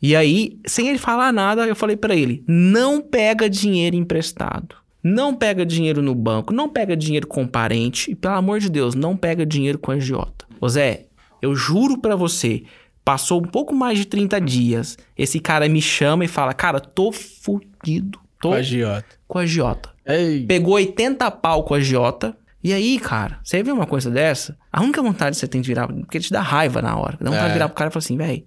[0.00, 4.76] E aí, sem ele falar nada, eu falei para ele: não pega dinheiro emprestado.
[5.02, 6.52] Não pega dinheiro no banco.
[6.52, 8.10] Não pega dinheiro com parente.
[8.10, 10.46] E, pelo amor de Deus, não pega dinheiro com agiota.
[10.60, 11.06] Ô Zé,
[11.42, 12.64] eu juro para você,
[13.04, 17.12] passou um pouco mais de 30 dias, esse cara me chama e fala: Cara, tô
[17.12, 18.18] fudido.
[18.40, 19.06] Tô com a agiota.
[19.26, 19.90] Com a agiota.
[20.06, 20.44] Ei.
[20.46, 22.36] Pegou 80 pau com a agiota.
[22.64, 25.68] E aí, cara, você vê uma coisa dessa, a única vontade que você tem de
[25.68, 27.18] virar, porque te dá raiva na hora.
[27.20, 27.48] Dá vontade é.
[27.48, 28.38] de virar pro cara e falar assim, velho,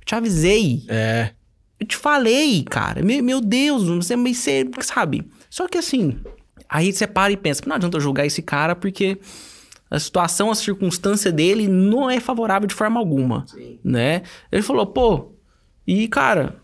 [0.00, 0.86] eu te avisei.
[0.88, 1.32] É.
[1.78, 3.02] Eu te falei, cara.
[3.02, 5.30] Meu, meu Deus, você, você sabe?
[5.50, 6.18] Só que assim,
[6.66, 9.18] aí você para e pensa, não adianta eu julgar esse cara porque
[9.90, 13.78] a situação, a circunstância dele não é favorável de forma alguma, Sim.
[13.84, 14.22] né?
[14.50, 15.32] Ele falou, pô,
[15.86, 16.56] e cara,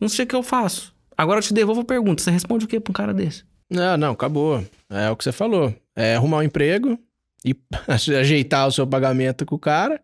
[0.00, 0.94] não sei o que eu faço.
[1.18, 3.44] Agora eu te devolvo a pergunta, você responde o que pra um cara desse?
[3.68, 4.64] Não, não, acabou.
[4.88, 5.74] É o que você falou.
[5.96, 6.98] É arrumar um emprego
[7.44, 7.54] e
[7.88, 10.00] ajeitar o seu pagamento com o cara.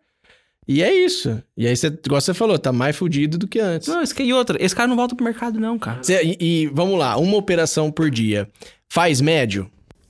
[0.67, 1.41] E é isso.
[1.57, 3.87] E aí, você, igual você falou, tá mais fudido do que antes.
[3.87, 4.63] Não, esse que e outra.
[4.63, 6.03] Esse cara não volta pro mercado, não, cara.
[6.03, 8.47] Cê, e, e, vamos lá, uma operação por dia.
[8.87, 9.69] Faz médio?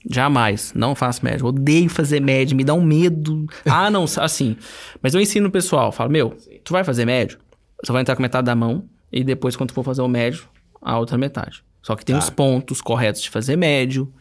[0.10, 1.46] Jamais, não faço médio.
[1.46, 3.46] Odeio fazer médio, me dá um medo.
[3.66, 4.58] Ah, não, assim.
[5.02, 7.40] Mas eu ensino o pessoal, falo, meu, tu vai fazer médio,
[7.84, 10.48] você vai entrar com metade da mão e depois, quando tu for fazer o médio,
[10.82, 11.64] a outra metade.
[11.82, 12.20] Só que tem tá.
[12.20, 14.12] os pontos corretos de fazer médio,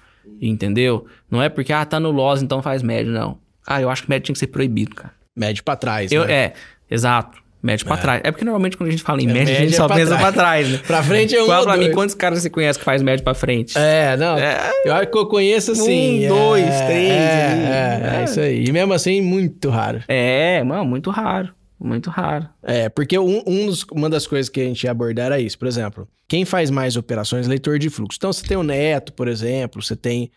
[0.40, 1.06] entendeu?
[1.30, 3.38] Não é porque, ah, tá no loss, então faz médio, não.
[3.66, 5.12] Ah, eu acho que médio tinha que ser proibido, cara.
[5.36, 6.32] Médio pra trás, eu, né?
[6.32, 6.52] É,
[6.90, 7.38] exato.
[7.62, 7.88] Médio é.
[7.88, 8.20] pra trás.
[8.24, 10.16] É porque normalmente quando a gente fala em é, médio, a gente só é pensa
[10.16, 10.20] trás.
[10.20, 10.80] pra trás, né?
[10.86, 11.46] pra frente é um.
[11.46, 13.76] Fala pra mim, quantos caras você conhece que faz médio pra frente?
[13.76, 14.38] É, não.
[14.38, 14.72] É.
[14.84, 16.24] Eu acho que eu conheço assim.
[16.24, 17.10] Um, dois, é, três.
[17.10, 18.64] É, é, é, isso aí.
[18.64, 20.02] E mesmo assim, muito raro.
[20.08, 21.50] É, mano, muito raro.
[21.80, 22.48] Muito raro.
[22.62, 25.58] É, porque um, um dos, uma das coisas que a gente ia abordar era isso.
[25.58, 28.18] Por exemplo, quem faz mais operações leitor de fluxo.
[28.18, 30.30] Então, você tem o Neto, por exemplo, você tem.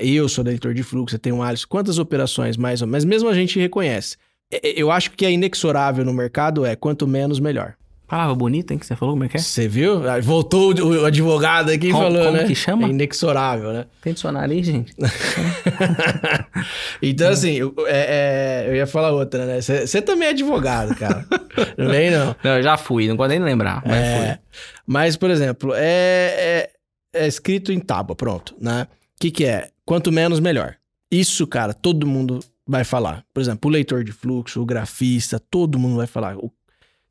[0.00, 1.66] eu sou leitor de fluxo, você tem o Alisson.
[1.68, 3.04] Quantas operações mais ou menos?
[3.04, 4.16] Mas mesmo a gente reconhece.
[4.52, 7.74] É, é, eu acho que é inexorável no mercado é quanto menos, melhor.
[8.12, 9.40] Palavra bonita, hein, que você falou, como é que é?
[9.40, 10.02] Você viu?
[10.22, 12.44] Voltou o advogado aqui e falou, como né?
[12.44, 12.86] que chama?
[12.86, 13.86] É inexorável, né?
[14.02, 14.94] Tem dicionário aí, gente?
[17.00, 19.62] então, assim, é, é, eu ia falar outra, né?
[19.62, 21.24] Você também é advogado, cara.
[21.78, 22.36] não vem, não.
[22.44, 24.38] Não, eu já fui, não gosto nem de lembrar, mas é, fui.
[24.86, 26.68] Mas, por exemplo, é,
[27.14, 28.88] é, escrito em tábua, pronto, né?
[29.16, 29.70] O que que é?
[29.86, 30.74] Quanto menos, melhor.
[31.10, 33.24] Isso, cara, todo mundo vai falar.
[33.32, 36.36] Por exemplo, o leitor de fluxo, o grafista, todo mundo vai falar.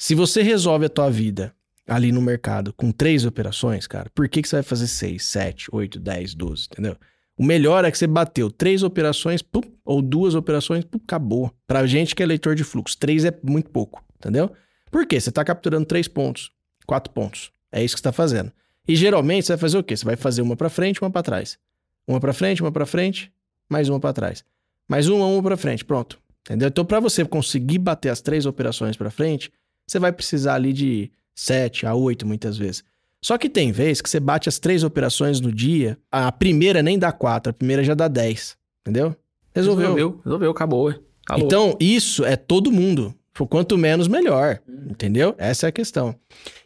[0.02, 1.54] Se você resolve a tua vida
[1.88, 5.68] ali no mercado com três operações, cara, por que, que você vai fazer seis, sete,
[5.72, 6.98] oito, dez, doze, entendeu?
[7.38, 11.54] O melhor é que você bateu três operações, pum, ou duas operações, pum, acabou.
[11.68, 14.52] Pra gente que é leitor de fluxo, três é muito pouco, entendeu?
[14.90, 15.22] Por quê?
[15.22, 16.50] Você tá capturando três pontos,
[16.88, 17.52] quatro pontos.
[17.72, 18.52] É isso que você tá fazendo.
[18.88, 19.96] E geralmente você vai fazer o quê?
[19.96, 21.60] Você vai fazer uma para frente, uma para trás.
[22.08, 23.32] Uma para frente, uma para frente,
[23.70, 24.44] mais uma para trás.
[24.90, 26.20] Mais uma, uma para frente, pronto.
[26.48, 26.70] Entendeu?
[26.70, 29.52] Então, para você conseguir bater as três operações para frente,
[29.92, 32.84] você vai precisar ali de 7 a 8 muitas vezes.
[33.22, 36.98] Só que tem vez que você bate as três operações no dia, a primeira nem
[36.98, 38.58] dá 4, a primeira já dá 10.
[38.82, 39.16] Entendeu?
[39.54, 39.94] Resolveu.
[39.94, 40.90] Resolveu, resolveu acabou.
[41.24, 41.46] acabou.
[41.46, 43.14] Então, isso é todo mundo.
[43.50, 44.60] Quanto menos, melhor.
[44.90, 45.36] Entendeu?
[45.38, 46.16] Essa é a questão.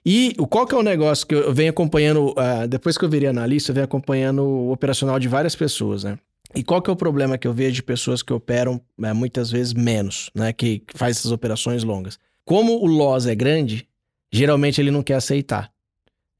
[0.06, 3.10] E o qual que é o negócio que eu venho acompanhando, uh, depois que eu
[3.10, 6.18] virei analista, eu venho acompanhando o operacional de várias pessoas, né?
[6.56, 9.52] E qual que é o problema que eu vejo de pessoas que operam uh, muitas
[9.52, 10.52] vezes menos, né?
[10.54, 12.18] Que, que faz essas operações longas.
[12.46, 13.88] Como o loss é grande,
[14.32, 15.72] geralmente ele não quer aceitar.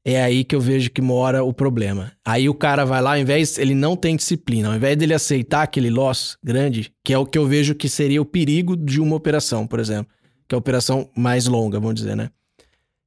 [0.04, 2.12] É aí que eu vejo que mora o problema.
[2.24, 5.62] Aí o cara vai lá, ao invés, ele não tem disciplina, ao invés dele aceitar
[5.62, 9.16] aquele loss grande, que é o que eu vejo que seria o perigo de uma
[9.16, 10.12] operação, por exemplo,
[10.46, 12.30] que é a operação mais longa, vamos dizer, né?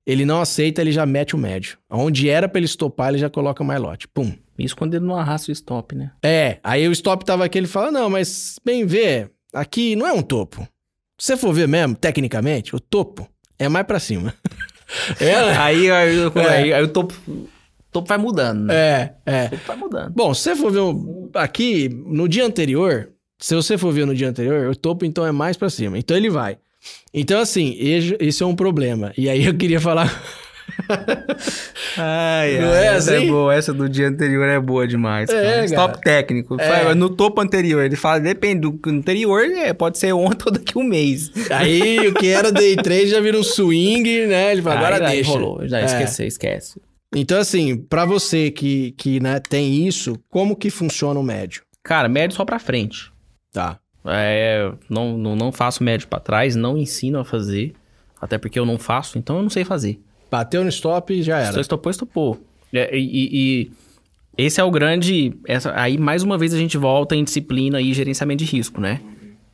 [0.06, 1.78] Ele não aceita, ele já mete o médio.
[1.90, 4.06] Onde era para ele estopar, ele já coloca mais lote.
[4.10, 4.34] Pum.
[4.58, 6.12] Isso quando ele não arrasta o stop, né?
[6.22, 10.12] É, aí o stop tava aqui, ele fala: "Não, mas bem ver, aqui não é
[10.12, 10.68] um topo.
[11.20, 13.28] Se você for ver mesmo, tecnicamente, o topo
[13.60, 14.34] é mais para cima."
[15.20, 15.58] É, né?
[15.60, 16.50] aí, aí, é.
[16.50, 17.14] aí, aí o topo,
[17.92, 18.74] topo vai mudando, né?
[18.76, 19.46] É, é.
[19.46, 20.14] O topo vai mudando.
[20.16, 20.82] Bom, se você for ver
[21.36, 25.32] aqui, no dia anterior, se você for ver no dia anterior, o topo então é
[25.32, 25.98] mais para cima.
[25.98, 26.58] Então ele vai.
[27.14, 27.76] Então, assim,
[28.20, 29.14] esse é um problema.
[29.18, 30.24] E aí eu queria falar.
[31.98, 33.28] ai, Não ai, é essa é assim?
[33.28, 35.30] é boa, essa do dia anterior é boa demais.
[35.30, 36.58] É, Stop técnico.
[36.60, 36.94] É.
[36.94, 40.84] No topo anterior, ele fala, depende do anterior, é, pode ser ontem ou daqui um
[40.84, 41.32] mês.
[41.50, 44.52] Aí o que era day 3 já vira um swing, né?
[44.52, 45.32] Ele fala, agora aí, deixa.
[45.32, 45.86] Rolou, já é.
[45.86, 46.82] esquece, esquece.
[47.16, 51.64] Então, assim, para você que, que né, tem isso, como que funciona o médio?
[51.84, 53.12] Cara, médio só pra frente.
[53.52, 53.80] Tá.
[54.06, 57.74] É, não, não, não faço médio para trás, não ensino a fazer.
[58.22, 60.00] Até porque eu não faço, então eu não sei fazer.
[60.30, 61.54] Bateu no stop e já era.
[61.54, 62.40] Se estopou, estopou.
[62.74, 63.72] É, e, e,
[64.38, 65.34] esse é o grande.
[65.46, 69.02] Essa, aí, mais uma vez, a gente volta em disciplina e gerenciamento de risco, né?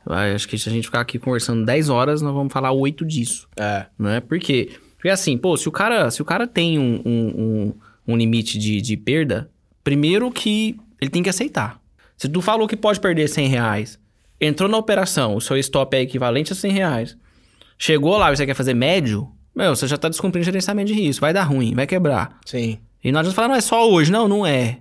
[0.06, 3.48] Acho que se a gente ficar aqui conversando 10 horas, nós vamos falar 8 disso.
[3.56, 3.86] É.
[3.98, 4.20] Né?
[4.20, 4.70] Por quê?
[4.96, 7.74] Porque assim, pô, se o cara, se o cara tem um, um, um,
[8.06, 9.50] um limite de, de perda,
[9.82, 11.80] primeiro que ele tem que aceitar.
[12.16, 13.98] Se tu falou que pode perder 100 reais,
[14.40, 17.16] entrou na operação, o seu stop é equivalente a 100 reais,
[17.76, 21.22] chegou lá e você quer fazer médio, meu, você já tá descumprindo gerenciamento de risco,
[21.22, 22.38] vai dar ruim, vai quebrar.
[22.44, 22.78] Sim.
[23.02, 24.12] E não adianta falar, não, é só hoje.
[24.12, 24.80] Não, não é.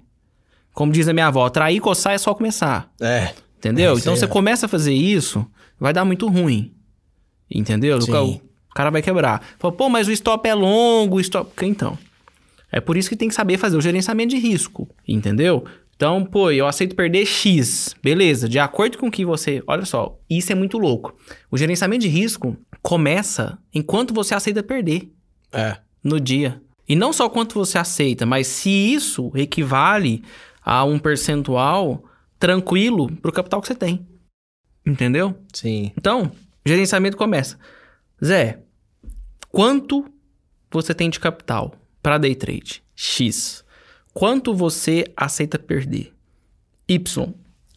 [0.74, 2.92] Como diz a minha avó, trair, coçar é só começar.
[3.00, 3.34] É.
[3.58, 3.96] Entendeu?
[3.96, 4.28] É, então você é.
[4.28, 5.46] começa a fazer isso,
[5.80, 6.74] vai dar muito ruim.
[7.50, 8.02] Entendeu?
[8.02, 8.42] Sim.
[8.70, 9.42] O cara vai quebrar.
[9.58, 11.50] Fala, pô, mas o stop é longo, o stop.
[11.66, 11.98] Então.
[12.70, 14.90] É por isso que tem que saber fazer o gerenciamento de risco.
[15.08, 15.64] Entendeu?
[15.96, 17.96] Então, pô, eu aceito perder X.
[18.04, 19.64] Beleza, de acordo com o que você.
[19.66, 21.16] Olha só, isso é muito louco.
[21.50, 25.12] O gerenciamento de risco começa enquanto você aceita perder.
[25.52, 25.78] É.
[26.04, 26.62] No dia.
[26.88, 30.24] E não só quanto você aceita, mas se isso equivale
[30.62, 32.04] a um percentual
[32.38, 34.06] tranquilo pro capital que você tem.
[34.86, 35.36] Entendeu?
[35.52, 35.92] Sim.
[35.98, 36.32] Então,
[36.64, 37.58] gerenciamento começa.
[38.24, 38.60] Zé,
[39.50, 40.06] quanto
[40.70, 42.84] você tem de capital para day trade?
[42.96, 43.66] X.
[44.14, 46.14] Quanto você aceita perder?
[46.88, 47.34] Y.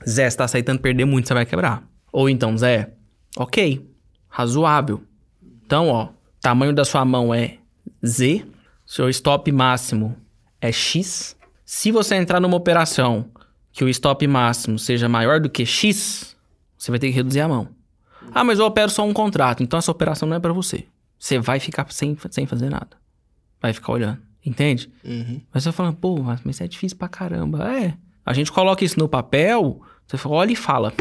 [0.07, 1.83] Zé, está aceitando perder muito, você vai quebrar.
[2.13, 2.93] Ou então, Zé,
[3.39, 3.89] ok,
[4.39, 5.03] razoável.
[5.67, 7.59] Então, ó, tamanho da sua mão é
[8.07, 8.47] Z,
[8.87, 10.17] seu stop máximo
[10.61, 11.37] é X.
[11.65, 13.33] Se você entrar numa operação
[13.73, 16.37] que o stop máximo seja maior do que X,
[16.77, 17.69] você vai ter que reduzir a mão.
[18.33, 20.87] Ah, mas eu opero só um contrato, então essa operação não é para você.
[21.19, 22.97] Você vai ficar sem, sem fazer nada.
[23.61, 24.21] Vai ficar olhando.
[24.47, 24.89] Entende?
[25.05, 25.41] Uhum.
[25.53, 27.69] Mas você fala, pô, mas isso é difícil pra caramba.
[27.77, 27.95] É.
[28.25, 30.95] A gente coloca isso no papel, você olha e fala: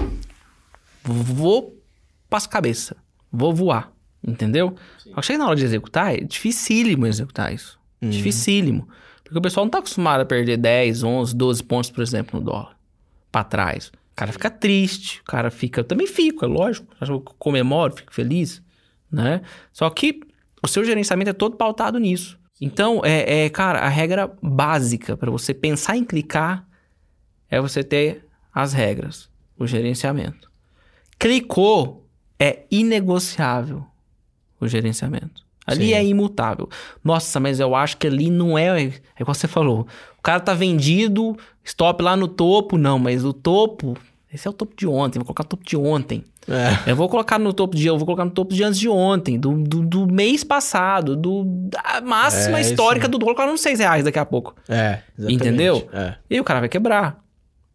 [1.03, 1.79] vou
[2.27, 2.97] para as cabeça,
[3.31, 3.91] vou voar.
[4.25, 4.75] Entendeu?
[5.21, 7.79] Chega na hora de executar, é dificílimo executar isso.
[8.01, 8.09] Uhum.
[8.09, 8.87] Dificílimo.
[9.23, 12.45] Porque o pessoal não tá acostumado a perder 10, 11, 12 pontos, por exemplo, no
[12.45, 12.77] dólar.
[13.31, 13.87] Pra trás.
[13.87, 15.81] O cara fica triste, o cara fica.
[15.81, 16.87] Eu também fico, é lógico.
[16.99, 18.61] Eu comemoro, fico feliz,
[19.11, 19.41] né?
[19.71, 20.21] Só que
[20.63, 22.39] o seu gerenciamento é todo pautado nisso.
[22.59, 26.67] Então, é, é cara, a regra básica para você pensar em clicar
[27.49, 30.49] é você ter as regras, o gerenciamento.
[31.19, 32.06] Clicou,
[32.39, 33.85] é inegociável
[34.59, 35.45] o gerenciamento.
[35.65, 35.93] Ali Sim.
[35.93, 36.69] é imutável.
[37.03, 38.83] Nossa, mas eu acho que ali não é.
[38.83, 39.85] É igual você falou.
[40.17, 42.77] O cara tá vendido, stop lá no topo.
[42.77, 43.97] Não, mas o topo.
[44.33, 45.19] Esse é o topo de ontem.
[45.19, 46.23] Vou colocar o topo de ontem.
[46.49, 46.91] É.
[46.91, 49.37] Eu vou colocar no topo de eu vou colocar no topo de antes de ontem,
[49.37, 53.19] do, do, do mês passado, do, da máxima é, histórica do.
[53.19, 54.55] Vou colocar uns 6 reais daqui a pouco.
[54.69, 55.33] É, exatamente.
[55.33, 55.89] Entendeu?
[55.91, 56.15] É.
[56.29, 57.19] E o cara vai quebrar.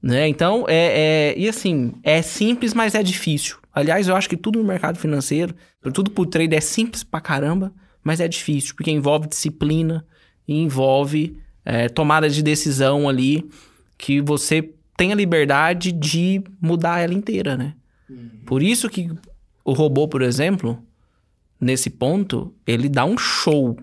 [0.02, 0.26] Né?
[0.28, 1.38] Então, é, é.
[1.38, 3.56] E assim, é simples, mas é difícil.
[3.74, 5.54] Aliás, eu acho que tudo no mercado financeiro,
[5.94, 7.72] tudo pro trade é simples pra caramba,
[8.04, 10.04] mas é difícil, porque envolve disciplina
[10.46, 13.48] e envolve é, tomada de decisão ali
[13.96, 17.74] que você tem a liberdade de mudar ela inteira, né?
[18.10, 18.30] Uhum.
[18.44, 19.10] Por isso que
[19.64, 20.78] o robô, por exemplo,
[21.60, 23.76] nesse ponto, ele dá um show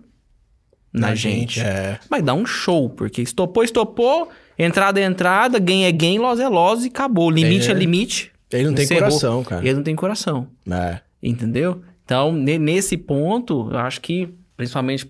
[0.94, 1.56] na, na gente.
[1.56, 1.62] gente.
[1.62, 2.00] É.
[2.10, 6.48] Mas dá um show, porque estopou, estopou, entrada é entrada, gain é gain, loss é
[6.48, 7.32] loss e acabou.
[7.32, 8.32] Limite é, é limite.
[8.52, 8.88] Ele não encerrou.
[8.88, 9.66] tem coração, cara.
[9.66, 10.48] Ele não tem coração.
[10.70, 11.00] É.
[11.22, 11.82] Entendeu?
[12.04, 15.06] Então, nesse ponto, eu acho que, principalmente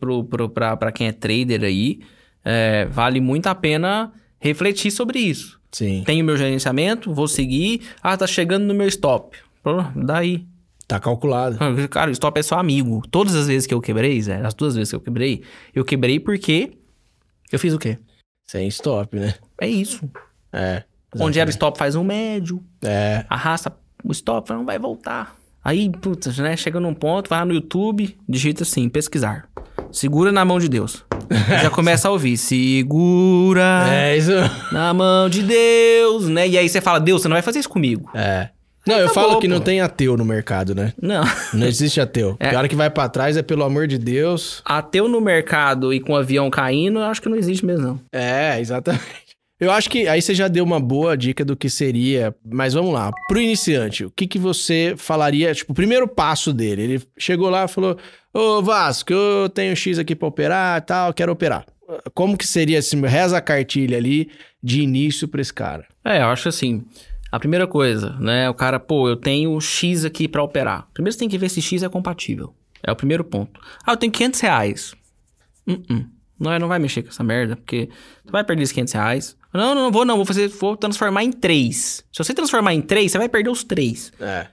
[0.53, 2.01] para quem é trader aí,
[2.43, 5.59] é, vale muito a pena refletir sobre isso.
[5.71, 6.03] Sim.
[6.05, 7.81] Tenho meu gerenciamento, vou seguir.
[8.01, 9.37] Ah, tá chegando no meu stop.
[9.63, 10.45] Pô, daí.
[10.87, 11.57] Tá calculado.
[11.89, 13.03] Cara, o stop é só amigo.
[13.11, 16.19] Todas as vezes que eu quebrei, Zé, as duas vezes que eu quebrei, eu quebrei
[16.19, 16.71] porque
[17.51, 17.99] eu fiz o quê?
[18.47, 19.35] Sem stop, né?
[19.61, 20.09] É isso.
[20.51, 20.83] É.
[21.13, 21.27] Exatamente.
[21.27, 22.63] Onde era o stop, faz um médio.
[22.83, 23.25] É.
[23.29, 25.35] Arrasta o stop, não vai voltar.
[25.63, 26.55] Aí, putz, né?
[26.55, 29.47] Chega num ponto, vai lá no YouTube, digita assim, pesquisar.
[29.91, 31.03] Segura na mão de Deus.
[31.61, 32.37] Já começa a ouvir.
[32.37, 33.85] Segura.
[33.89, 34.31] É isso.
[34.71, 36.47] Na mão de Deus, né?
[36.47, 38.09] E aí você fala, Deus, você não vai fazer isso comigo.
[38.13, 38.49] É.
[38.87, 40.93] Não, eu falo que não tem ateu no mercado, né?
[40.99, 41.23] Não.
[41.53, 42.37] Não existe ateu.
[42.39, 42.55] É.
[42.55, 44.61] A hora que vai para trás é pelo amor de Deus.
[44.65, 47.99] Ateu no mercado e com o avião caindo, eu acho que não existe mesmo, não.
[48.11, 49.28] É, exatamente.
[49.59, 52.93] Eu acho que aí você já deu uma boa dica do que seria, mas vamos
[52.93, 53.11] lá.
[53.27, 56.81] Pro iniciante, o que, que você falaria, tipo, o primeiro passo dele?
[56.83, 57.97] Ele chegou lá e falou:
[58.33, 61.65] Ô Vasco, eu tenho X aqui pra operar e tal, quero operar.
[62.13, 64.29] Como que seria assim, reza a cartilha ali
[64.63, 65.85] de início pra esse cara?
[66.05, 66.85] É, eu acho assim.
[67.31, 68.49] A primeira coisa, né?
[68.49, 70.87] O cara, pô, eu tenho X aqui para operar.
[70.93, 72.55] Primeiro você tem que ver se X é compatível.
[72.81, 73.59] É o primeiro ponto.
[73.85, 74.93] Ah, eu tenho 500 reais.
[75.67, 76.05] Uh -uh.
[76.39, 77.89] Não, não vai mexer com essa merda, porque
[78.25, 79.37] tu vai perder esses 500 reais.
[79.53, 82.03] Não, não, não vou não, vou fazer, vou transformar em três.
[82.11, 84.11] Se você transformar em três, você vai perder os três.
[84.19, 84.47] É.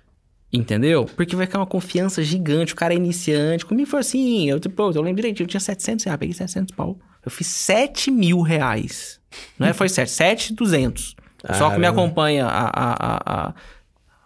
[0.53, 1.05] Entendeu?
[1.05, 3.67] Porque vai ficar uma confiança gigante, o cara é iniciante.
[3.67, 6.99] Comigo foi assim, eu, tipo, eu lembro direitinho, eu tinha 700 reais, peguei 700 pau.
[7.25, 9.21] Eu fiz 7 mil reais.
[9.59, 11.17] Não é, foi 7, 7, 200.
[11.45, 13.55] Ah, Só que me acompanha há, há, há,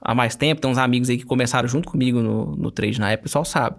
[0.00, 3.10] há, mais tempo, tem uns amigos aí que começaram junto comigo no, no trade na
[3.10, 3.76] época, o pessoal sabe.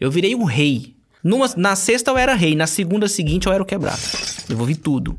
[0.00, 0.96] Eu virei o rei.
[1.22, 4.00] Numa, na sexta eu era rei, na segunda seguinte eu era o quebrado.
[4.48, 5.18] Devolvi tudo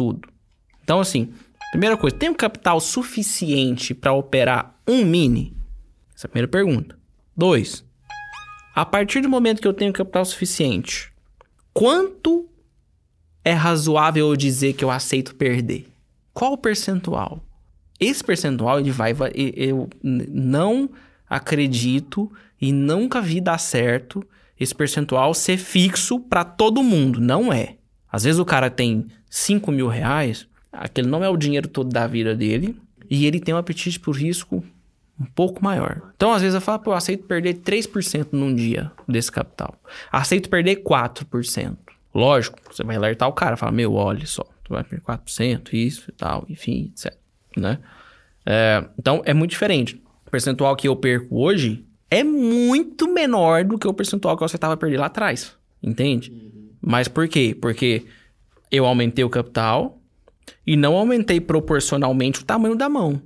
[0.00, 0.30] tudo.
[0.82, 1.28] Então, assim,
[1.72, 5.54] primeira coisa, um capital suficiente para operar um mini?
[6.16, 6.98] Essa é a primeira pergunta.
[7.36, 7.84] Dois,
[8.74, 11.12] a partir do momento que eu tenho capital suficiente,
[11.74, 12.48] quanto
[13.44, 15.86] é razoável eu dizer que eu aceito perder?
[16.32, 17.44] Qual o percentual?
[18.00, 19.14] Esse percentual ele vai,
[19.54, 20.88] eu não
[21.28, 24.26] acredito e nunca vi dar certo
[24.58, 27.20] esse percentual ser fixo para todo mundo.
[27.20, 27.76] Não é.
[28.10, 32.06] Às vezes o cara tem 5 mil reais, aquele não é o dinheiro todo da
[32.06, 32.76] vida dele,
[33.08, 34.62] e ele tem um apetite por risco
[35.18, 36.12] um pouco maior.
[36.16, 39.74] Então, às vezes eu falo, pô, eu aceito perder 3% num dia desse capital.
[40.10, 41.76] Aceito perder 4%.
[42.14, 46.10] Lógico, você vai alertar o cara, fala, meu, olha só, tu vai perder 4%, isso
[46.10, 47.14] e tal, enfim, etc.
[47.56, 47.78] Né?
[48.46, 50.02] É, então, é muito diferente.
[50.26, 54.46] O percentual que eu perco hoje é muito menor do que o percentual que eu
[54.46, 55.54] aceitava perder lá atrás.
[55.82, 56.30] Entende?
[56.30, 56.70] Uhum.
[56.80, 57.56] Mas por quê?
[57.60, 58.04] Porque
[58.70, 59.98] eu aumentei o capital
[60.66, 63.20] e não aumentei proporcionalmente o tamanho da mão.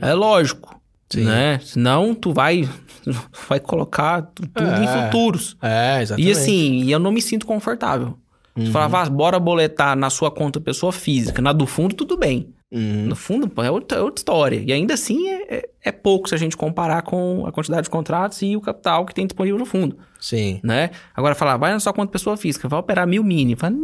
[0.00, 1.24] É lógico, Sim.
[1.24, 1.58] né?
[1.62, 2.68] Senão tu vai
[3.48, 5.56] vai colocar tudo é, em futuros.
[5.62, 6.28] É, exatamente.
[6.28, 8.18] E assim, eu não me sinto confortável.
[8.56, 8.64] Uhum.
[8.64, 11.40] Tu falava, ah, bora boletar na sua conta pessoa física.
[11.40, 12.52] Na do fundo, tudo bem.
[12.70, 13.06] Uhum.
[13.06, 14.62] No fundo, é outra, é outra história.
[14.66, 17.90] E ainda assim, é, é, é, pouco se a gente comparar com a quantidade de
[17.90, 19.96] contratos e o capital que tem disponível no fundo.
[20.20, 20.60] Sim.
[20.62, 20.90] Né?
[21.14, 23.56] Agora, falar, vai na sua conta pessoa física, vai operar mil mini.
[23.56, 23.74] Fala,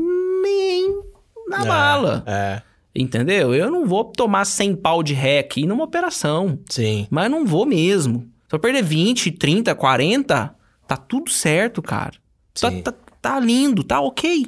[0.45, 1.03] nem
[1.49, 2.25] na é, bala.
[2.27, 2.63] É.
[2.95, 3.53] Entendeu?
[3.53, 6.59] Eu não vou tomar 100 pau de ré aqui numa operação.
[6.69, 7.09] Sim.
[7.11, 8.29] Mas não vou mesmo.
[8.49, 10.55] Se eu perder 20, 30, 40,
[10.87, 12.15] tá tudo certo, cara.
[12.61, 14.47] Tá, tá, tá, lindo, tá ok.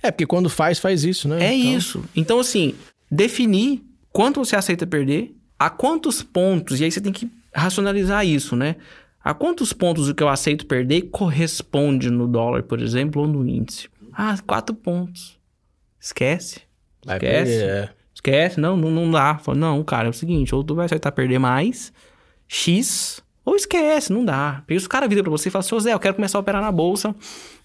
[0.00, 1.44] É, porque quando faz, faz isso, né?
[1.44, 1.76] É então...
[1.76, 2.04] isso.
[2.14, 2.74] Então, assim,
[3.10, 8.54] definir quanto você aceita perder, a quantos pontos, e aí você tem que racionalizar isso,
[8.54, 8.76] né?
[9.22, 13.46] A quantos pontos o que eu aceito perder corresponde no dólar, por exemplo, ou no
[13.46, 13.88] índice?
[14.12, 15.38] Ah, quatro pontos.
[16.00, 16.60] Esquece.
[17.04, 17.58] Vai Esquece.
[17.58, 17.90] Perder, é.
[18.14, 18.60] Esquece.
[18.60, 19.38] Não, não, não dá.
[19.38, 21.92] Fala, não, cara, é o seguinte, ou tu vai aceitar perder mais,
[22.46, 24.62] X, ou esquece, não dá.
[24.66, 26.40] Porque se o cara vira pra você e fala, seu Zé, eu quero começar a
[26.40, 27.14] operar na bolsa,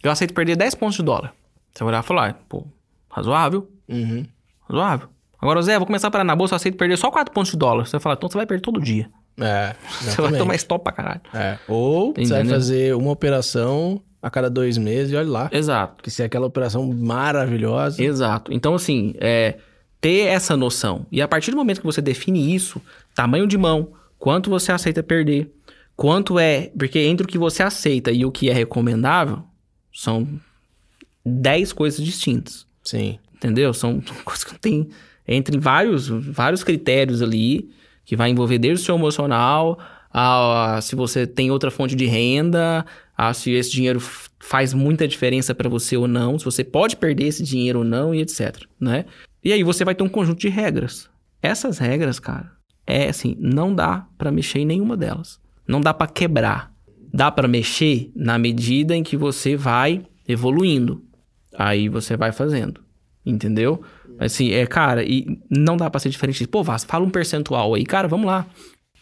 [0.01, 1.33] eu aceito perder 10 pontos de dólar.
[1.73, 2.65] Você vai olhar e falar, pô,
[3.09, 3.69] razoável.
[3.87, 4.25] Uhum.
[4.69, 5.09] Razoável.
[5.41, 7.57] Agora, Zé, vou começar a operar na bolsa, eu aceito perder só 4 pontos de
[7.57, 7.85] dólar.
[7.85, 9.09] Você vai falar, então você vai perder todo dia.
[9.37, 11.21] É, Você vai tomar stop pra caralho.
[11.33, 11.59] É.
[11.67, 15.49] Ou você vai fazer uma operação a cada dois meses e olha lá.
[15.51, 16.01] Exato.
[16.01, 18.03] Que se é aquela operação maravilhosa.
[18.03, 18.51] Exato.
[18.51, 19.59] Então, assim, é,
[20.01, 21.05] ter essa noção.
[21.11, 22.81] E a partir do momento que você define isso,
[23.13, 25.53] tamanho de mão, quanto você aceita perder,
[25.95, 26.71] quanto é.
[26.75, 29.43] Porque entre o que você aceita e o que é recomendável,
[29.93, 30.27] são
[31.23, 32.65] 10 coisas distintas.
[32.83, 33.19] Sim.
[33.31, 33.75] Entendeu?
[33.75, 34.89] São coisas que tem
[35.27, 37.69] entre vários, vários critérios ali,
[38.03, 39.77] que vai envolver desde o seu emocional,
[40.11, 42.83] a, a se você tem outra fonte de renda,
[43.17, 43.99] a se esse dinheiro
[44.39, 48.13] faz muita diferença para você ou não, se você pode perder esse dinheiro ou não
[48.13, 49.05] e etc, né?
[49.43, 51.09] E aí você vai ter um conjunto de regras.
[51.41, 52.51] Essas regras, cara,
[52.85, 55.39] é assim, não dá para mexer em nenhuma delas.
[55.67, 56.73] Não dá para quebrar.
[57.13, 61.03] Dá para mexer na medida em que você vai evoluindo.
[61.57, 62.81] Aí você vai fazendo.
[63.25, 63.81] Entendeu?
[64.19, 66.47] Assim, é, cara, e não dá pra ser diferente.
[66.47, 67.85] Pô, Vaz, fala um percentual aí.
[67.85, 68.45] Cara, vamos lá.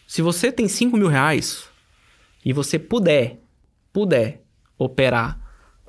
[0.06, 1.64] Se você tem 5 mil reais
[2.44, 3.40] e você puder,
[3.94, 4.42] puder
[4.76, 5.40] operar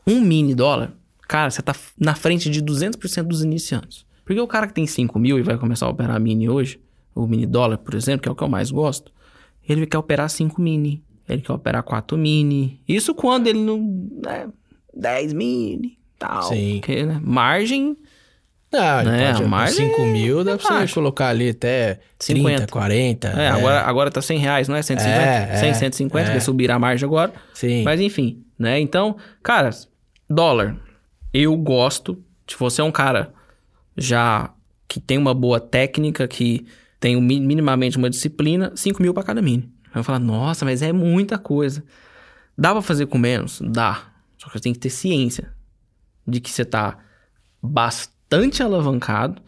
[0.08, 0.94] um mini dólar,
[1.28, 4.06] cara, você tá na frente de 200% dos iniciantes.
[4.24, 6.80] Porque o cara que tem 5 mil e vai começar a operar mini hoje,
[7.14, 9.12] o mini dólar, por exemplo, que é o que eu mais gosto,
[9.68, 12.80] ele quer operar 5 mini, ele quer operar 4 mini.
[12.88, 13.80] Isso quando ele não.
[14.24, 14.48] Né,
[14.94, 16.44] 10 mini, tal.
[16.44, 16.76] Sim.
[16.76, 17.98] Porque, né, margem
[18.78, 19.32] ah, né?
[19.32, 22.58] Pode, a margem 5 mil dá pra você colocar ali até 50.
[22.58, 23.28] 30, 40.
[23.28, 24.82] É, é, Agora, agora tá 100 reais, não é?
[24.82, 25.22] 150?
[25.22, 26.32] É, 100, é, 150, é.
[26.32, 27.34] vai subir a margem agora.
[27.54, 27.84] Sim.
[27.84, 28.80] Mas enfim, né?
[28.80, 29.70] Então, cara,
[30.30, 30.78] dólar.
[31.34, 32.24] Eu gosto.
[32.48, 33.34] Se você é um cara
[33.98, 34.52] já
[34.88, 36.66] que tem uma boa técnica, que
[37.00, 39.70] tem minimamente uma disciplina, 5 mil pra cada mini.
[39.94, 41.84] Vai falar, nossa, mas é muita coisa.
[42.58, 43.62] Dá pra fazer com menos?
[43.62, 44.12] Dá.
[44.38, 45.54] Só que você tem que ter ciência
[46.28, 46.98] de que você tá
[47.62, 49.42] bastante bastante alavancado,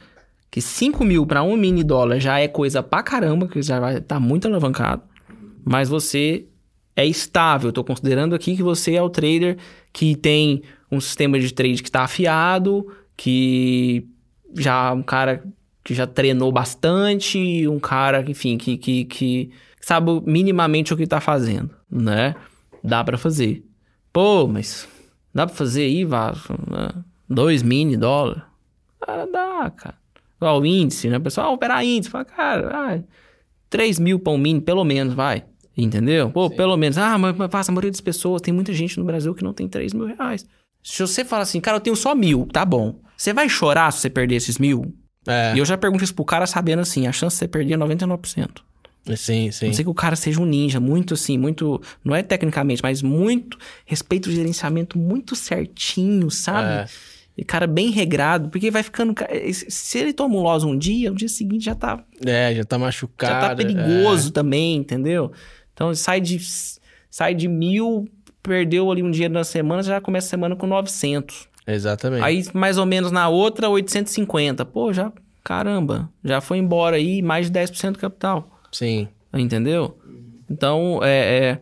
[0.50, 3.98] que 5 mil para um mini dólar já é coisa pra caramba, que já vai
[3.98, 5.04] estar tá muito alavancado,
[5.64, 6.46] mas você
[6.96, 7.70] é estável.
[7.70, 9.58] Estou considerando aqui que você é o trader
[9.92, 14.08] que tem um sistema de trade que está afiado, que
[14.56, 15.44] já um cara
[15.84, 21.22] que já treinou bastante, um cara, enfim, que, que, que sabe minimamente o que está
[21.22, 22.36] fazendo, né?
[22.84, 23.64] Dá para fazer.
[24.12, 24.88] Pô, mas
[25.34, 26.90] dá para fazer aí, Vasco, né?
[27.30, 28.48] dois mini dólar.
[29.00, 29.96] Cara, dá, cara.
[30.38, 31.18] Igual o índice, né?
[31.18, 32.10] O pessoal, ah, operar índice.
[32.10, 33.00] Fala, cara, ah,
[33.70, 35.44] 3 mil um mini, pelo menos, vai.
[35.76, 36.32] Entendeu?
[36.32, 36.56] Pô, Sim.
[36.56, 36.98] pelo menos.
[36.98, 39.68] Ah, mas, mas a maioria das pessoas, tem muita gente no Brasil que não tem
[39.68, 40.46] 3 mil reais.
[40.84, 43.00] Se você fala assim, cara, eu tenho só mil, tá bom.
[43.16, 44.94] Você vai chorar se você perder esses mil?
[45.28, 45.54] É.
[45.56, 47.78] E eu já pergunto isso pro cara sabendo assim, a chance de você perder é
[47.78, 48.62] 99%.
[49.16, 49.68] Sim, sim.
[49.68, 51.82] Não sei que o cara seja um ninja, muito assim, muito.
[52.04, 53.58] Não é tecnicamente, mas muito.
[53.86, 56.70] Respeito o gerenciamento muito certinho, sabe?
[56.70, 56.86] É.
[57.38, 59.14] E cara bem regrado, porque vai ficando.
[59.54, 62.04] Se ele toma um loss um dia, no dia seguinte já tá.
[62.26, 63.32] É, já tá machucado.
[63.32, 64.32] Já tá perigoso é.
[64.32, 65.32] também, entendeu?
[65.72, 66.40] Então sai de,
[67.12, 68.10] sai de mil,
[68.42, 71.48] perdeu ali um dia na semana, já começa a semana com 900.
[71.68, 72.24] Exatamente.
[72.24, 74.66] Aí mais ou menos na outra, 850.
[74.66, 75.12] Pô, já.
[75.44, 78.50] Caramba, já foi embora aí mais de 10% do capital.
[78.72, 79.08] Sim.
[79.32, 79.96] Entendeu?
[80.50, 81.60] Então, é,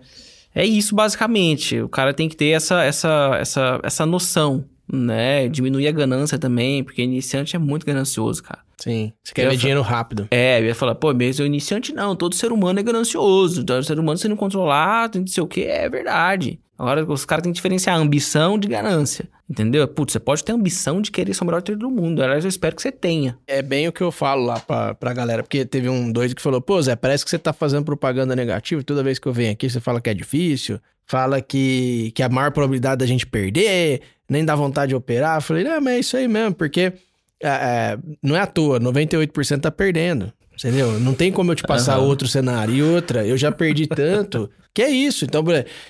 [0.56, 1.82] é, é isso basicamente.
[1.82, 5.48] O cara tem que ter essa, essa, essa, essa noção né?
[5.48, 8.60] Diminuir a ganância também, porque iniciante é muito ganancioso, cara.
[8.78, 9.14] Sim.
[9.24, 10.28] Você quer ver dinheiro rápido.
[10.32, 13.64] É, eu ia falar, pô, mesmo iniciante não, todo ser humano é ganancioso.
[13.64, 16.60] Todo ser humano, se não controlar, tem não sei o que, é verdade.
[16.78, 19.30] Agora, os caras têm que diferenciar ambição de ganância.
[19.50, 19.88] Entendeu?
[19.88, 22.22] Putz, você pode ter ambição de querer ser o melhor trader do mundo.
[22.22, 23.38] Aliás, eu espero que você tenha.
[23.48, 25.44] É bem o que eu falo lá pra, pra galera.
[25.44, 28.84] Porque teve um doido que falou: pô, Zé, parece que você tá fazendo propaganda negativa.
[28.84, 30.80] Toda vez que eu venho aqui, você fala que é difícil.
[31.06, 35.38] Fala que, que a maior probabilidade da gente perder nem dá vontade de operar.
[35.38, 36.94] Eu falei, não, mas é isso aí mesmo, porque
[37.42, 40.32] é, é, não é à toa, 98% tá perdendo.
[40.58, 41.00] Entendeu?
[41.00, 42.08] Não tem como eu te passar uhum.
[42.08, 42.74] outro cenário.
[42.74, 44.50] E outra, eu já perdi tanto.
[44.74, 45.26] que é isso.
[45.26, 45.44] Então,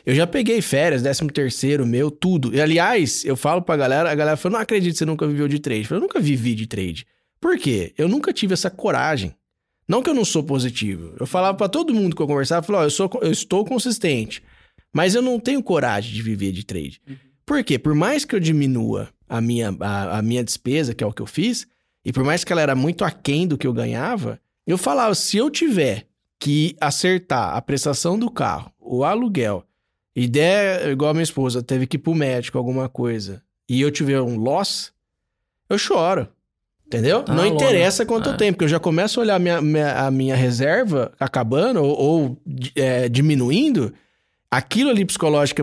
[0.05, 2.53] eu já peguei férias, 13 terceiro meu, tudo.
[2.53, 5.47] E, aliás, eu falo pra galera, a galera fala, não acredito que você nunca viveu
[5.47, 5.81] de trade.
[5.81, 7.05] Eu, falei, eu nunca vivi de trade.
[7.39, 7.93] Por quê?
[7.95, 9.35] Eu nunca tive essa coragem.
[9.87, 11.13] Não que eu não sou positivo.
[11.19, 13.63] Eu falava para todo mundo que eu conversava, eu falava, oh, eu, sou, eu estou
[13.63, 14.41] consistente.
[14.91, 16.99] Mas eu não tenho coragem de viver de trade.
[17.07, 17.15] Uhum.
[17.45, 17.77] Por quê?
[17.77, 21.21] Por mais que eu diminua a minha, a, a minha despesa, que é o que
[21.21, 21.67] eu fiz,
[22.03, 25.37] e por mais que ela era muito aquém do que eu ganhava, eu falava, se
[25.37, 26.07] eu tiver
[26.39, 29.63] que acertar a prestação do carro, o aluguel,
[30.15, 33.91] e der, igual a minha esposa, teve que ir pro médico, alguma coisa, e eu
[33.91, 34.91] tiver um loss,
[35.69, 36.27] eu choro.
[36.85, 37.25] Entendeu?
[37.27, 38.37] Ah, não interessa quanto é.
[38.37, 41.99] tempo, porque eu já começo a olhar a minha, minha, a minha reserva acabando ou,
[41.99, 42.37] ou
[42.75, 43.91] é, diminuindo,
[44.57, 45.61] aquilo ali psicológico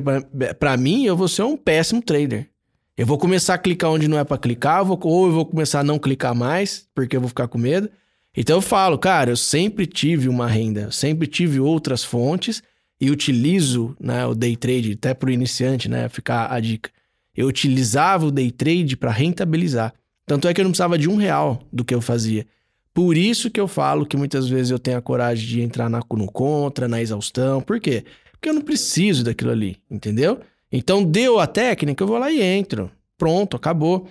[0.59, 2.49] para mim, eu vou ser um péssimo trader.
[2.97, 5.85] Eu vou começar a clicar onde não é para clicar, ou eu vou começar a
[5.85, 7.89] não clicar mais, porque eu vou ficar com medo.
[8.37, 12.63] Então eu falo, cara, eu sempre tive uma renda, eu sempre tive outras fontes
[13.01, 16.09] e utilizo né, o day trade, até para o iniciante, né?
[16.09, 16.91] Ficar a dica.
[17.35, 19.93] Eu utilizava o day trade para rentabilizar.
[20.27, 22.47] Tanto é que eu não precisava de um real do que eu fazia.
[22.93, 26.01] Por isso que eu falo que muitas vezes eu tenho a coragem de entrar na,
[26.13, 27.63] no contra, na exaustão.
[27.63, 28.05] Por quê?
[28.43, 30.41] Porque eu não preciso daquilo ali, entendeu?
[30.73, 32.91] Então deu a técnica, eu vou lá e entro.
[33.17, 34.09] Pronto, acabou.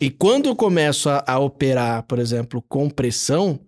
[0.00, 3.60] E quando eu começo a, a operar, por exemplo, com pressão,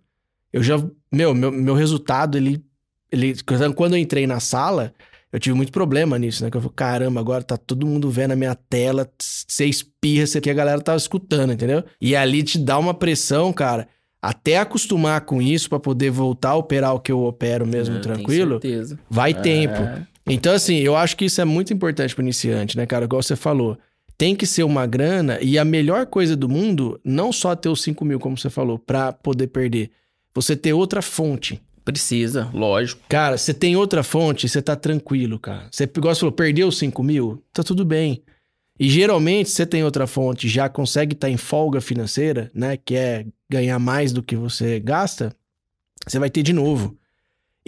[0.51, 0.83] eu já.
[1.13, 2.65] Meu, meu, meu resultado, ele,
[3.13, 3.35] ele.
[3.75, 4.95] Quando eu entrei na sala,
[5.31, 6.51] eu tive muito problema nisso, né?
[6.51, 10.41] Que eu falei, caramba, agora tá todo mundo vendo a minha tela, você espirra, você
[10.41, 11.85] que a galera tava escutando, entendeu?
[12.01, 13.87] E ali te dá uma pressão, cara.
[14.29, 18.01] Até acostumar com isso para poder voltar a operar o que eu opero mesmo É,
[18.01, 18.61] tranquilo,
[19.09, 19.35] vai É.
[19.35, 19.81] tempo.
[20.27, 23.05] Então, assim, eu acho que isso é muito importante para iniciante, né, cara?
[23.05, 23.79] Igual você falou.
[24.19, 27.83] Tem que ser uma grana e a melhor coisa do mundo, não só ter os
[27.83, 29.91] 5 mil, como você falou, para poder perder.
[30.35, 31.61] Você ter outra fonte.
[31.85, 33.01] Precisa, lógico.
[33.09, 35.69] Cara, você tem outra fonte, você tá tranquilo, cara.
[35.71, 38.23] Você, igual você falou, perdeu os 5 mil, tá tudo bem.
[38.81, 42.77] E geralmente, você tem outra fonte, já consegue estar em folga financeira, né?
[42.77, 45.35] Que é ganhar mais do que você gasta,
[46.07, 46.97] você vai ter de novo.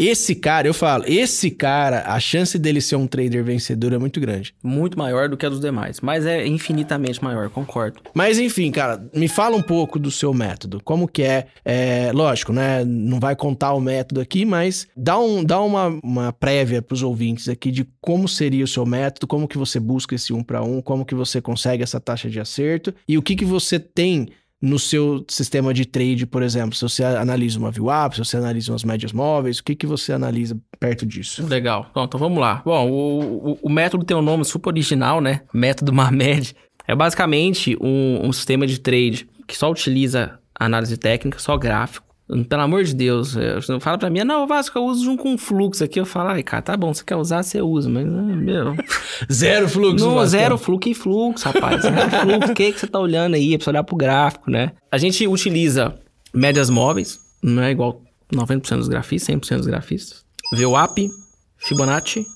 [0.00, 4.20] Esse cara, eu falo, esse cara, a chance dele ser um trader vencedor é muito
[4.20, 4.54] grande.
[4.62, 6.00] Muito maior do que a dos demais.
[6.00, 8.00] Mas é infinitamente maior, concordo.
[8.14, 10.80] Mas enfim, cara, me fala um pouco do seu método.
[10.84, 11.48] Como que é?
[11.64, 12.84] é lógico, né?
[12.84, 17.02] Não vai contar o método aqui, mas dá, um, dá uma, uma prévia para os
[17.02, 20.62] ouvintes aqui de como seria o seu método, como que você busca esse um para
[20.62, 24.28] um, como que você consegue essa taxa de acerto e o que que você tem
[24.60, 26.74] no seu sistema de trade, por exemplo.
[26.74, 30.12] Se você analisa uma VWAP, se você analisa umas médias móveis, o que que você
[30.12, 31.46] analisa perto disso?
[31.46, 31.90] Legal.
[31.94, 32.62] Bom, então vamos lá.
[32.64, 35.42] Bom, o, o, o método tem um nome super original, né?
[35.52, 36.54] Método Marmed.
[36.86, 42.07] É basicamente um, um sistema de trade que só utiliza análise técnica, só gráfico.
[42.48, 45.22] Pelo amor de Deus, é, você não fala pra mim, não, Vasco, eu uso junto
[45.22, 45.98] com fluxo aqui.
[45.98, 48.76] Eu falo, ai, cara, tá bom, você quer usar, você usa, mas, ah, meu.
[49.32, 50.26] Zero fluxo, Não, Vascão.
[50.28, 51.82] zero fluxo e fluxo, rapaz.
[51.82, 53.54] Zero fluxo, o que, que você tá olhando aí?
[53.54, 54.72] É pra você olhar pro gráfico, né?
[54.92, 55.98] A gente utiliza
[56.34, 58.02] médias móveis, não é igual
[58.32, 60.22] 90% dos grafistas, 100% dos grafistas.
[60.52, 61.08] VWAP,
[61.56, 62.26] Fibonacci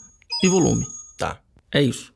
[0.43, 0.87] e volume.
[1.19, 1.39] Tá.
[1.71, 2.12] É isso.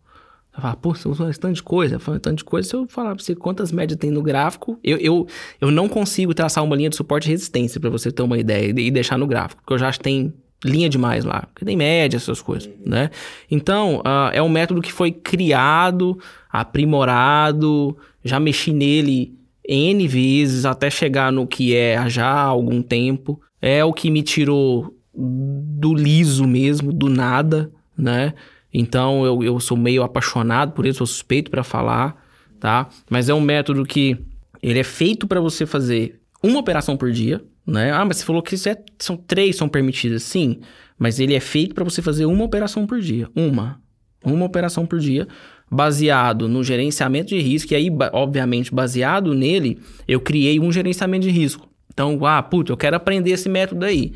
[0.57, 1.97] Você fala, pô, você usa tanto de coisa.
[1.97, 4.79] Eu falo, tanto de coisa, se eu falar pra você quantas médias tem no gráfico,
[4.83, 5.27] eu, eu,
[5.61, 8.73] eu não consigo traçar uma linha de suporte e resistência pra você ter uma ideia
[8.77, 10.33] e deixar no gráfico, porque eu já acho que tem
[10.65, 13.11] linha demais lá, porque tem média, essas coisas, né?
[13.51, 16.19] Então, ah, é um método que foi criado,
[16.51, 19.35] aprimorado, já mexi nele
[19.69, 23.41] N vezes até chegar no que é já há algum tempo.
[23.61, 28.33] É o que me tirou do liso mesmo, do nada, né?
[28.79, 32.23] Então eu, eu sou meio apaixonado por ele, sou suspeito para falar,
[32.61, 32.87] tá?
[33.09, 34.19] Mas é um método que
[34.63, 37.91] ele é feito para você fazer uma operação por dia, né?
[37.91, 40.61] Ah, mas você falou que isso é, são três são permitidas, sim.
[40.99, 43.81] Mas ele é feito para você fazer uma operação por dia, uma,
[44.23, 45.27] uma operação por dia,
[45.71, 47.73] baseado no gerenciamento de risco.
[47.73, 51.67] E aí, obviamente, baseado nele, eu criei um gerenciamento de risco.
[51.91, 54.13] Então, ah, putz, eu quero aprender esse método aí.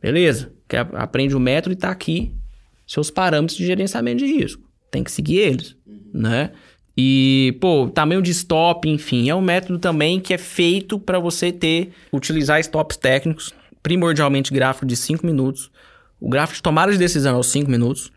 [0.00, 0.52] Beleza?
[0.94, 2.37] Aprende o método e tá aqui
[2.88, 4.62] seus parâmetros de gerenciamento de risco.
[4.90, 5.76] Tem que seguir eles,
[6.12, 6.50] né?
[6.96, 11.52] E, pô, tamanho de stop, enfim, é um método também que é feito para você
[11.52, 15.70] ter, utilizar stops técnicos, primordialmente gráfico de 5 minutos.
[16.20, 18.10] O gráfico de tomada de decisão é os 5 minutos.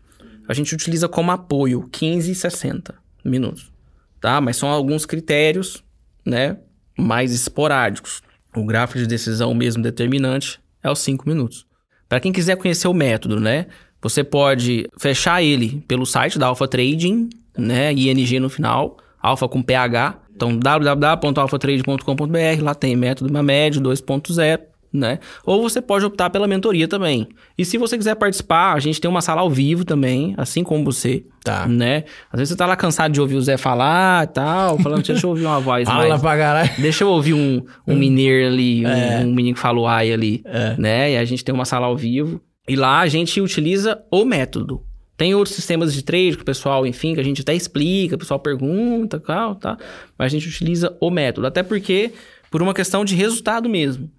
[0.47, 3.71] A gente utiliza como apoio 15 e 60 minutos,
[4.19, 4.41] tá?
[4.41, 5.83] Mas são alguns critérios,
[6.25, 6.57] né,
[6.97, 8.23] mais esporádicos.
[8.55, 11.67] O gráfico de decisão mesmo determinante é os 5 minutos.
[12.09, 13.67] Para quem quiser conhecer o método, né?
[14.01, 17.93] Você pode fechar ele pelo site da Alpha Trading, né?
[17.93, 20.15] ING no final, alfa com PH.
[20.35, 24.59] Então, www.alphatrade.com.br, lá tem método Mamed 2.0,
[24.93, 25.19] né?
[25.45, 27.27] Ou você pode optar pela mentoria também.
[27.57, 30.83] E se você quiser participar, a gente tem uma sala ao vivo também, assim como
[30.83, 31.65] você, Tá.
[31.67, 32.03] né?
[32.31, 35.25] Às vezes você tá lá cansado de ouvir o Zé falar e tal, falando, deixa
[35.25, 36.21] eu ouvir uma voz Fala mais...
[36.21, 36.69] pra caralho.
[36.77, 39.21] Deixa eu ouvir um, um mineiro ali, um, É.
[39.25, 40.75] um menino que falou ai ali, É.
[40.77, 41.11] né?
[41.13, 42.41] E a gente tem uma sala ao vivo.
[42.71, 44.81] E lá a gente utiliza o método.
[45.17, 48.17] Tem outros sistemas de trade que o pessoal, enfim, que a gente até explica, o
[48.17, 49.77] pessoal pergunta, tal, tá?
[50.17, 51.47] Mas a gente utiliza o método.
[51.47, 52.13] Até porque,
[52.49, 54.09] por uma questão de resultado mesmo,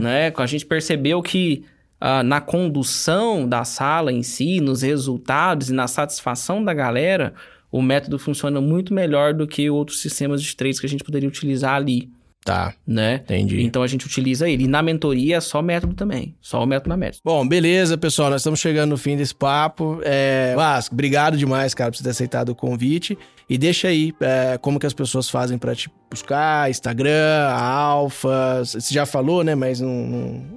[0.00, 0.32] né?
[0.34, 1.66] A gente percebeu que
[2.00, 7.34] ah, na condução da sala em si, nos resultados e na satisfação da galera,
[7.70, 11.28] o método funciona muito melhor do que outros sistemas de trades que a gente poderia
[11.28, 12.10] utilizar ali.
[12.44, 12.72] Tá.
[12.86, 13.16] Né?
[13.24, 13.62] Entendi.
[13.62, 14.64] Então a gente utiliza ele.
[14.64, 16.34] E na mentoria é só método também.
[16.40, 17.20] Só o método na método.
[17.24, 18.30] Bom, beleza, pessoal.
[18.30, 20.00] Nós estamos chegando no fim desse papo.
[20.02, 20.54] É...
[20.56, 23.18] Vasco, obrigado demais, cara, por você ter aceitado o convite.
[23.50, 28.62] E deixa aí é, como que as pessoas fazem para te buscar, Instagram, Alfa.
[28.64, 29.54] Você já falou, né?
[29.54, 29.90] Mas não,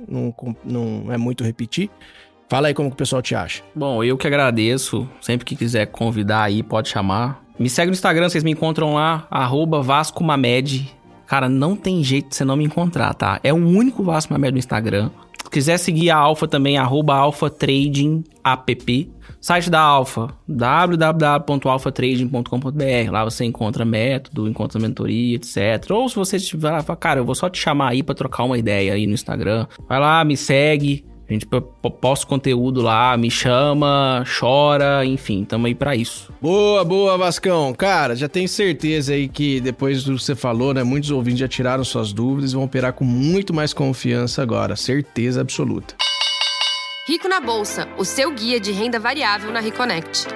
[0.08, 1.90] não, não, não é muito repetir.
[2.50, 3.64] Fala aí como que o pessoal te acha.
[3.74, 5.10] Bom, eu que agradeço.
[5.22, 7.42] Sempre que quiser convidar aí, pode chamar.
[7.58, 10.94] Me segue no Instagram, vocês me encontram lá, arroba Vasco Mamed.
[11.32, 13.40] Cara, não tem jeito de você não me encontrar, tá?
[13.42, 15.10] É o único Vasco Mamed no Instagram.
[15.42, 19.10] Se quiser seguir a Alfa também, arroba Alfa Trading App.
[19.40, 23.12] Site da Alfa, www.alfatrading.com.br.
[23.12, 25.90] Lá você encontra método, encontra mentoria, etc.
[25.92, 28.58] Ou se você estiver lá, cara, eu vou só te chamar aí para trocar uma
[28.58, 29.68] ideia aí no Instagram.
[29.88, 31.48] Vai lá, me segue, a gente
[32.02, 36.32] posta conteúdo lá, me chama, chora, enfim, tamo aí pra isso.
[36.42, 37.74] Boa, boa, Vascão.
[37.74, 40.84] Cara, já tenho certeza aí que depois do que você falou, né?
[40.84, 44.76] Muitos ouvintes já tiraram suas dúvidas e vão operar com muito mais confiança agora.
[44.76, 45.96] Certeza absoluta.
[47.08, 50.28] Rico na Bolsa, o seu guia de renda variável na Reconnect.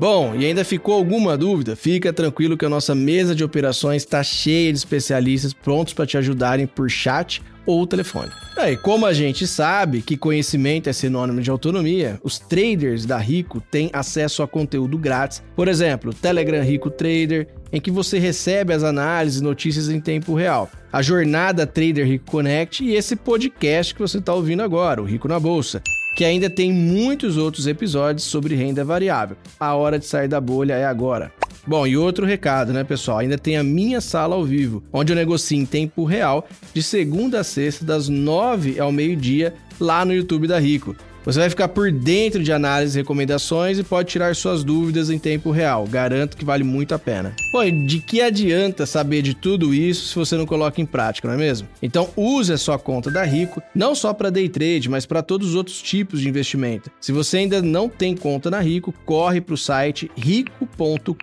[0.00, 1.76] Bom, e ainda ficou alguma dúvida?
[1.76, 6.16] Fica tranquilo que a nossa mesa de operações está cheia de especialistas prontos para te
[6.16, 8.30] ajudarem por chat ou telefone.
[8.56, 13.18] É, e como a gente sabe que conhecimento é sinônimo de autonomia, os traders da
[13.18, 15.42] Rico têm acesso a conteúdo grátis.
[15.54, 20.34] Por exemplo, Telegram Rico Trader, em que você recebe as análises e notícias em tempo
[20.34, 20.70] real.
[20.90, 25.28] A jornada Trader Rico Connect e esse podcast que você está ouvindo agora, o Rico
[25.28, 25.82] na Bolsa
[26.20, 29.38] que ainda tem muitos outros episódios sobre renda variável.
[29.58, 31.32] A hora de sair da bolha é agora.
[31.66, 33.20] Bom, e outro recado, né, pessoal?
[33.20, 37.40] Ainda tem a minha sala ao vivo, onde eu negocio em tempo real, de segunda
[37.40, 40.94] a sexta, das nove ao meio-dia, lá no YouTube da Rico.
[41.24, 45.18] Você vai ficar por dentro de análises e recomendações e pode tirar suas dúvidas em
[45.18, 45.86] tempo real.
[45.86, 47.34] Garanto que vale muito a pena.
[47.52, 51.34] Pô, de que adianta saber de tudo isso se você não coloca em prática, não
[51.34, 51.68] é mesmo?
[51.82, 55.50] Então use a sua conta da Rico, não só para day trade, mas para todos
[55.50, 56.90] os outros tipos de investimento.
[57.00, 61.20] Se você ainda não tem conta na Rico, corre para o site rico.com.vc.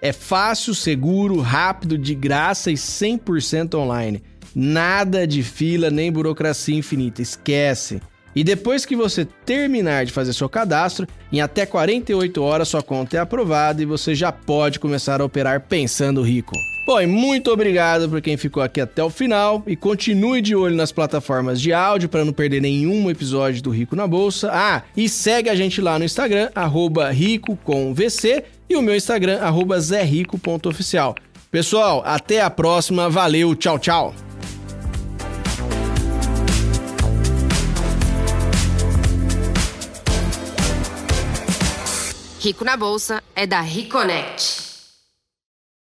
[0.00, 4.22] É fácil, seguro, rápido, de graça e 100% online.
[4.54, 8.00] Nada de fila nem burocracia infinita, esquece.
[8.34, 13.16] E depois que você terminar de fazer seu cadastro, em até 48 horas sua conta
[13.16, 16.54] é aprovada e você já pode começar a operar pensando rico.
[16.84, 20.74] Bom, e muito obrigado por quem ficou aqui até o final e continue de olho
[20.74, 24.50] nas plataformas de áudio para não perder nenhum episódio do Rico na Bolsa.
[24.52, 26.50] Ah, e segue a gente lá no Instagram,
[27.14, 29.38] @rico_com_vc e o meu Instagram,
[29.78, 31.14] @zerico.oficial.
[31.52, 34.31] Pessoal, até a próxima, valeu, tchau, tchau!
[42.42, 44.71] Rico na Bolsa é da Reconnect.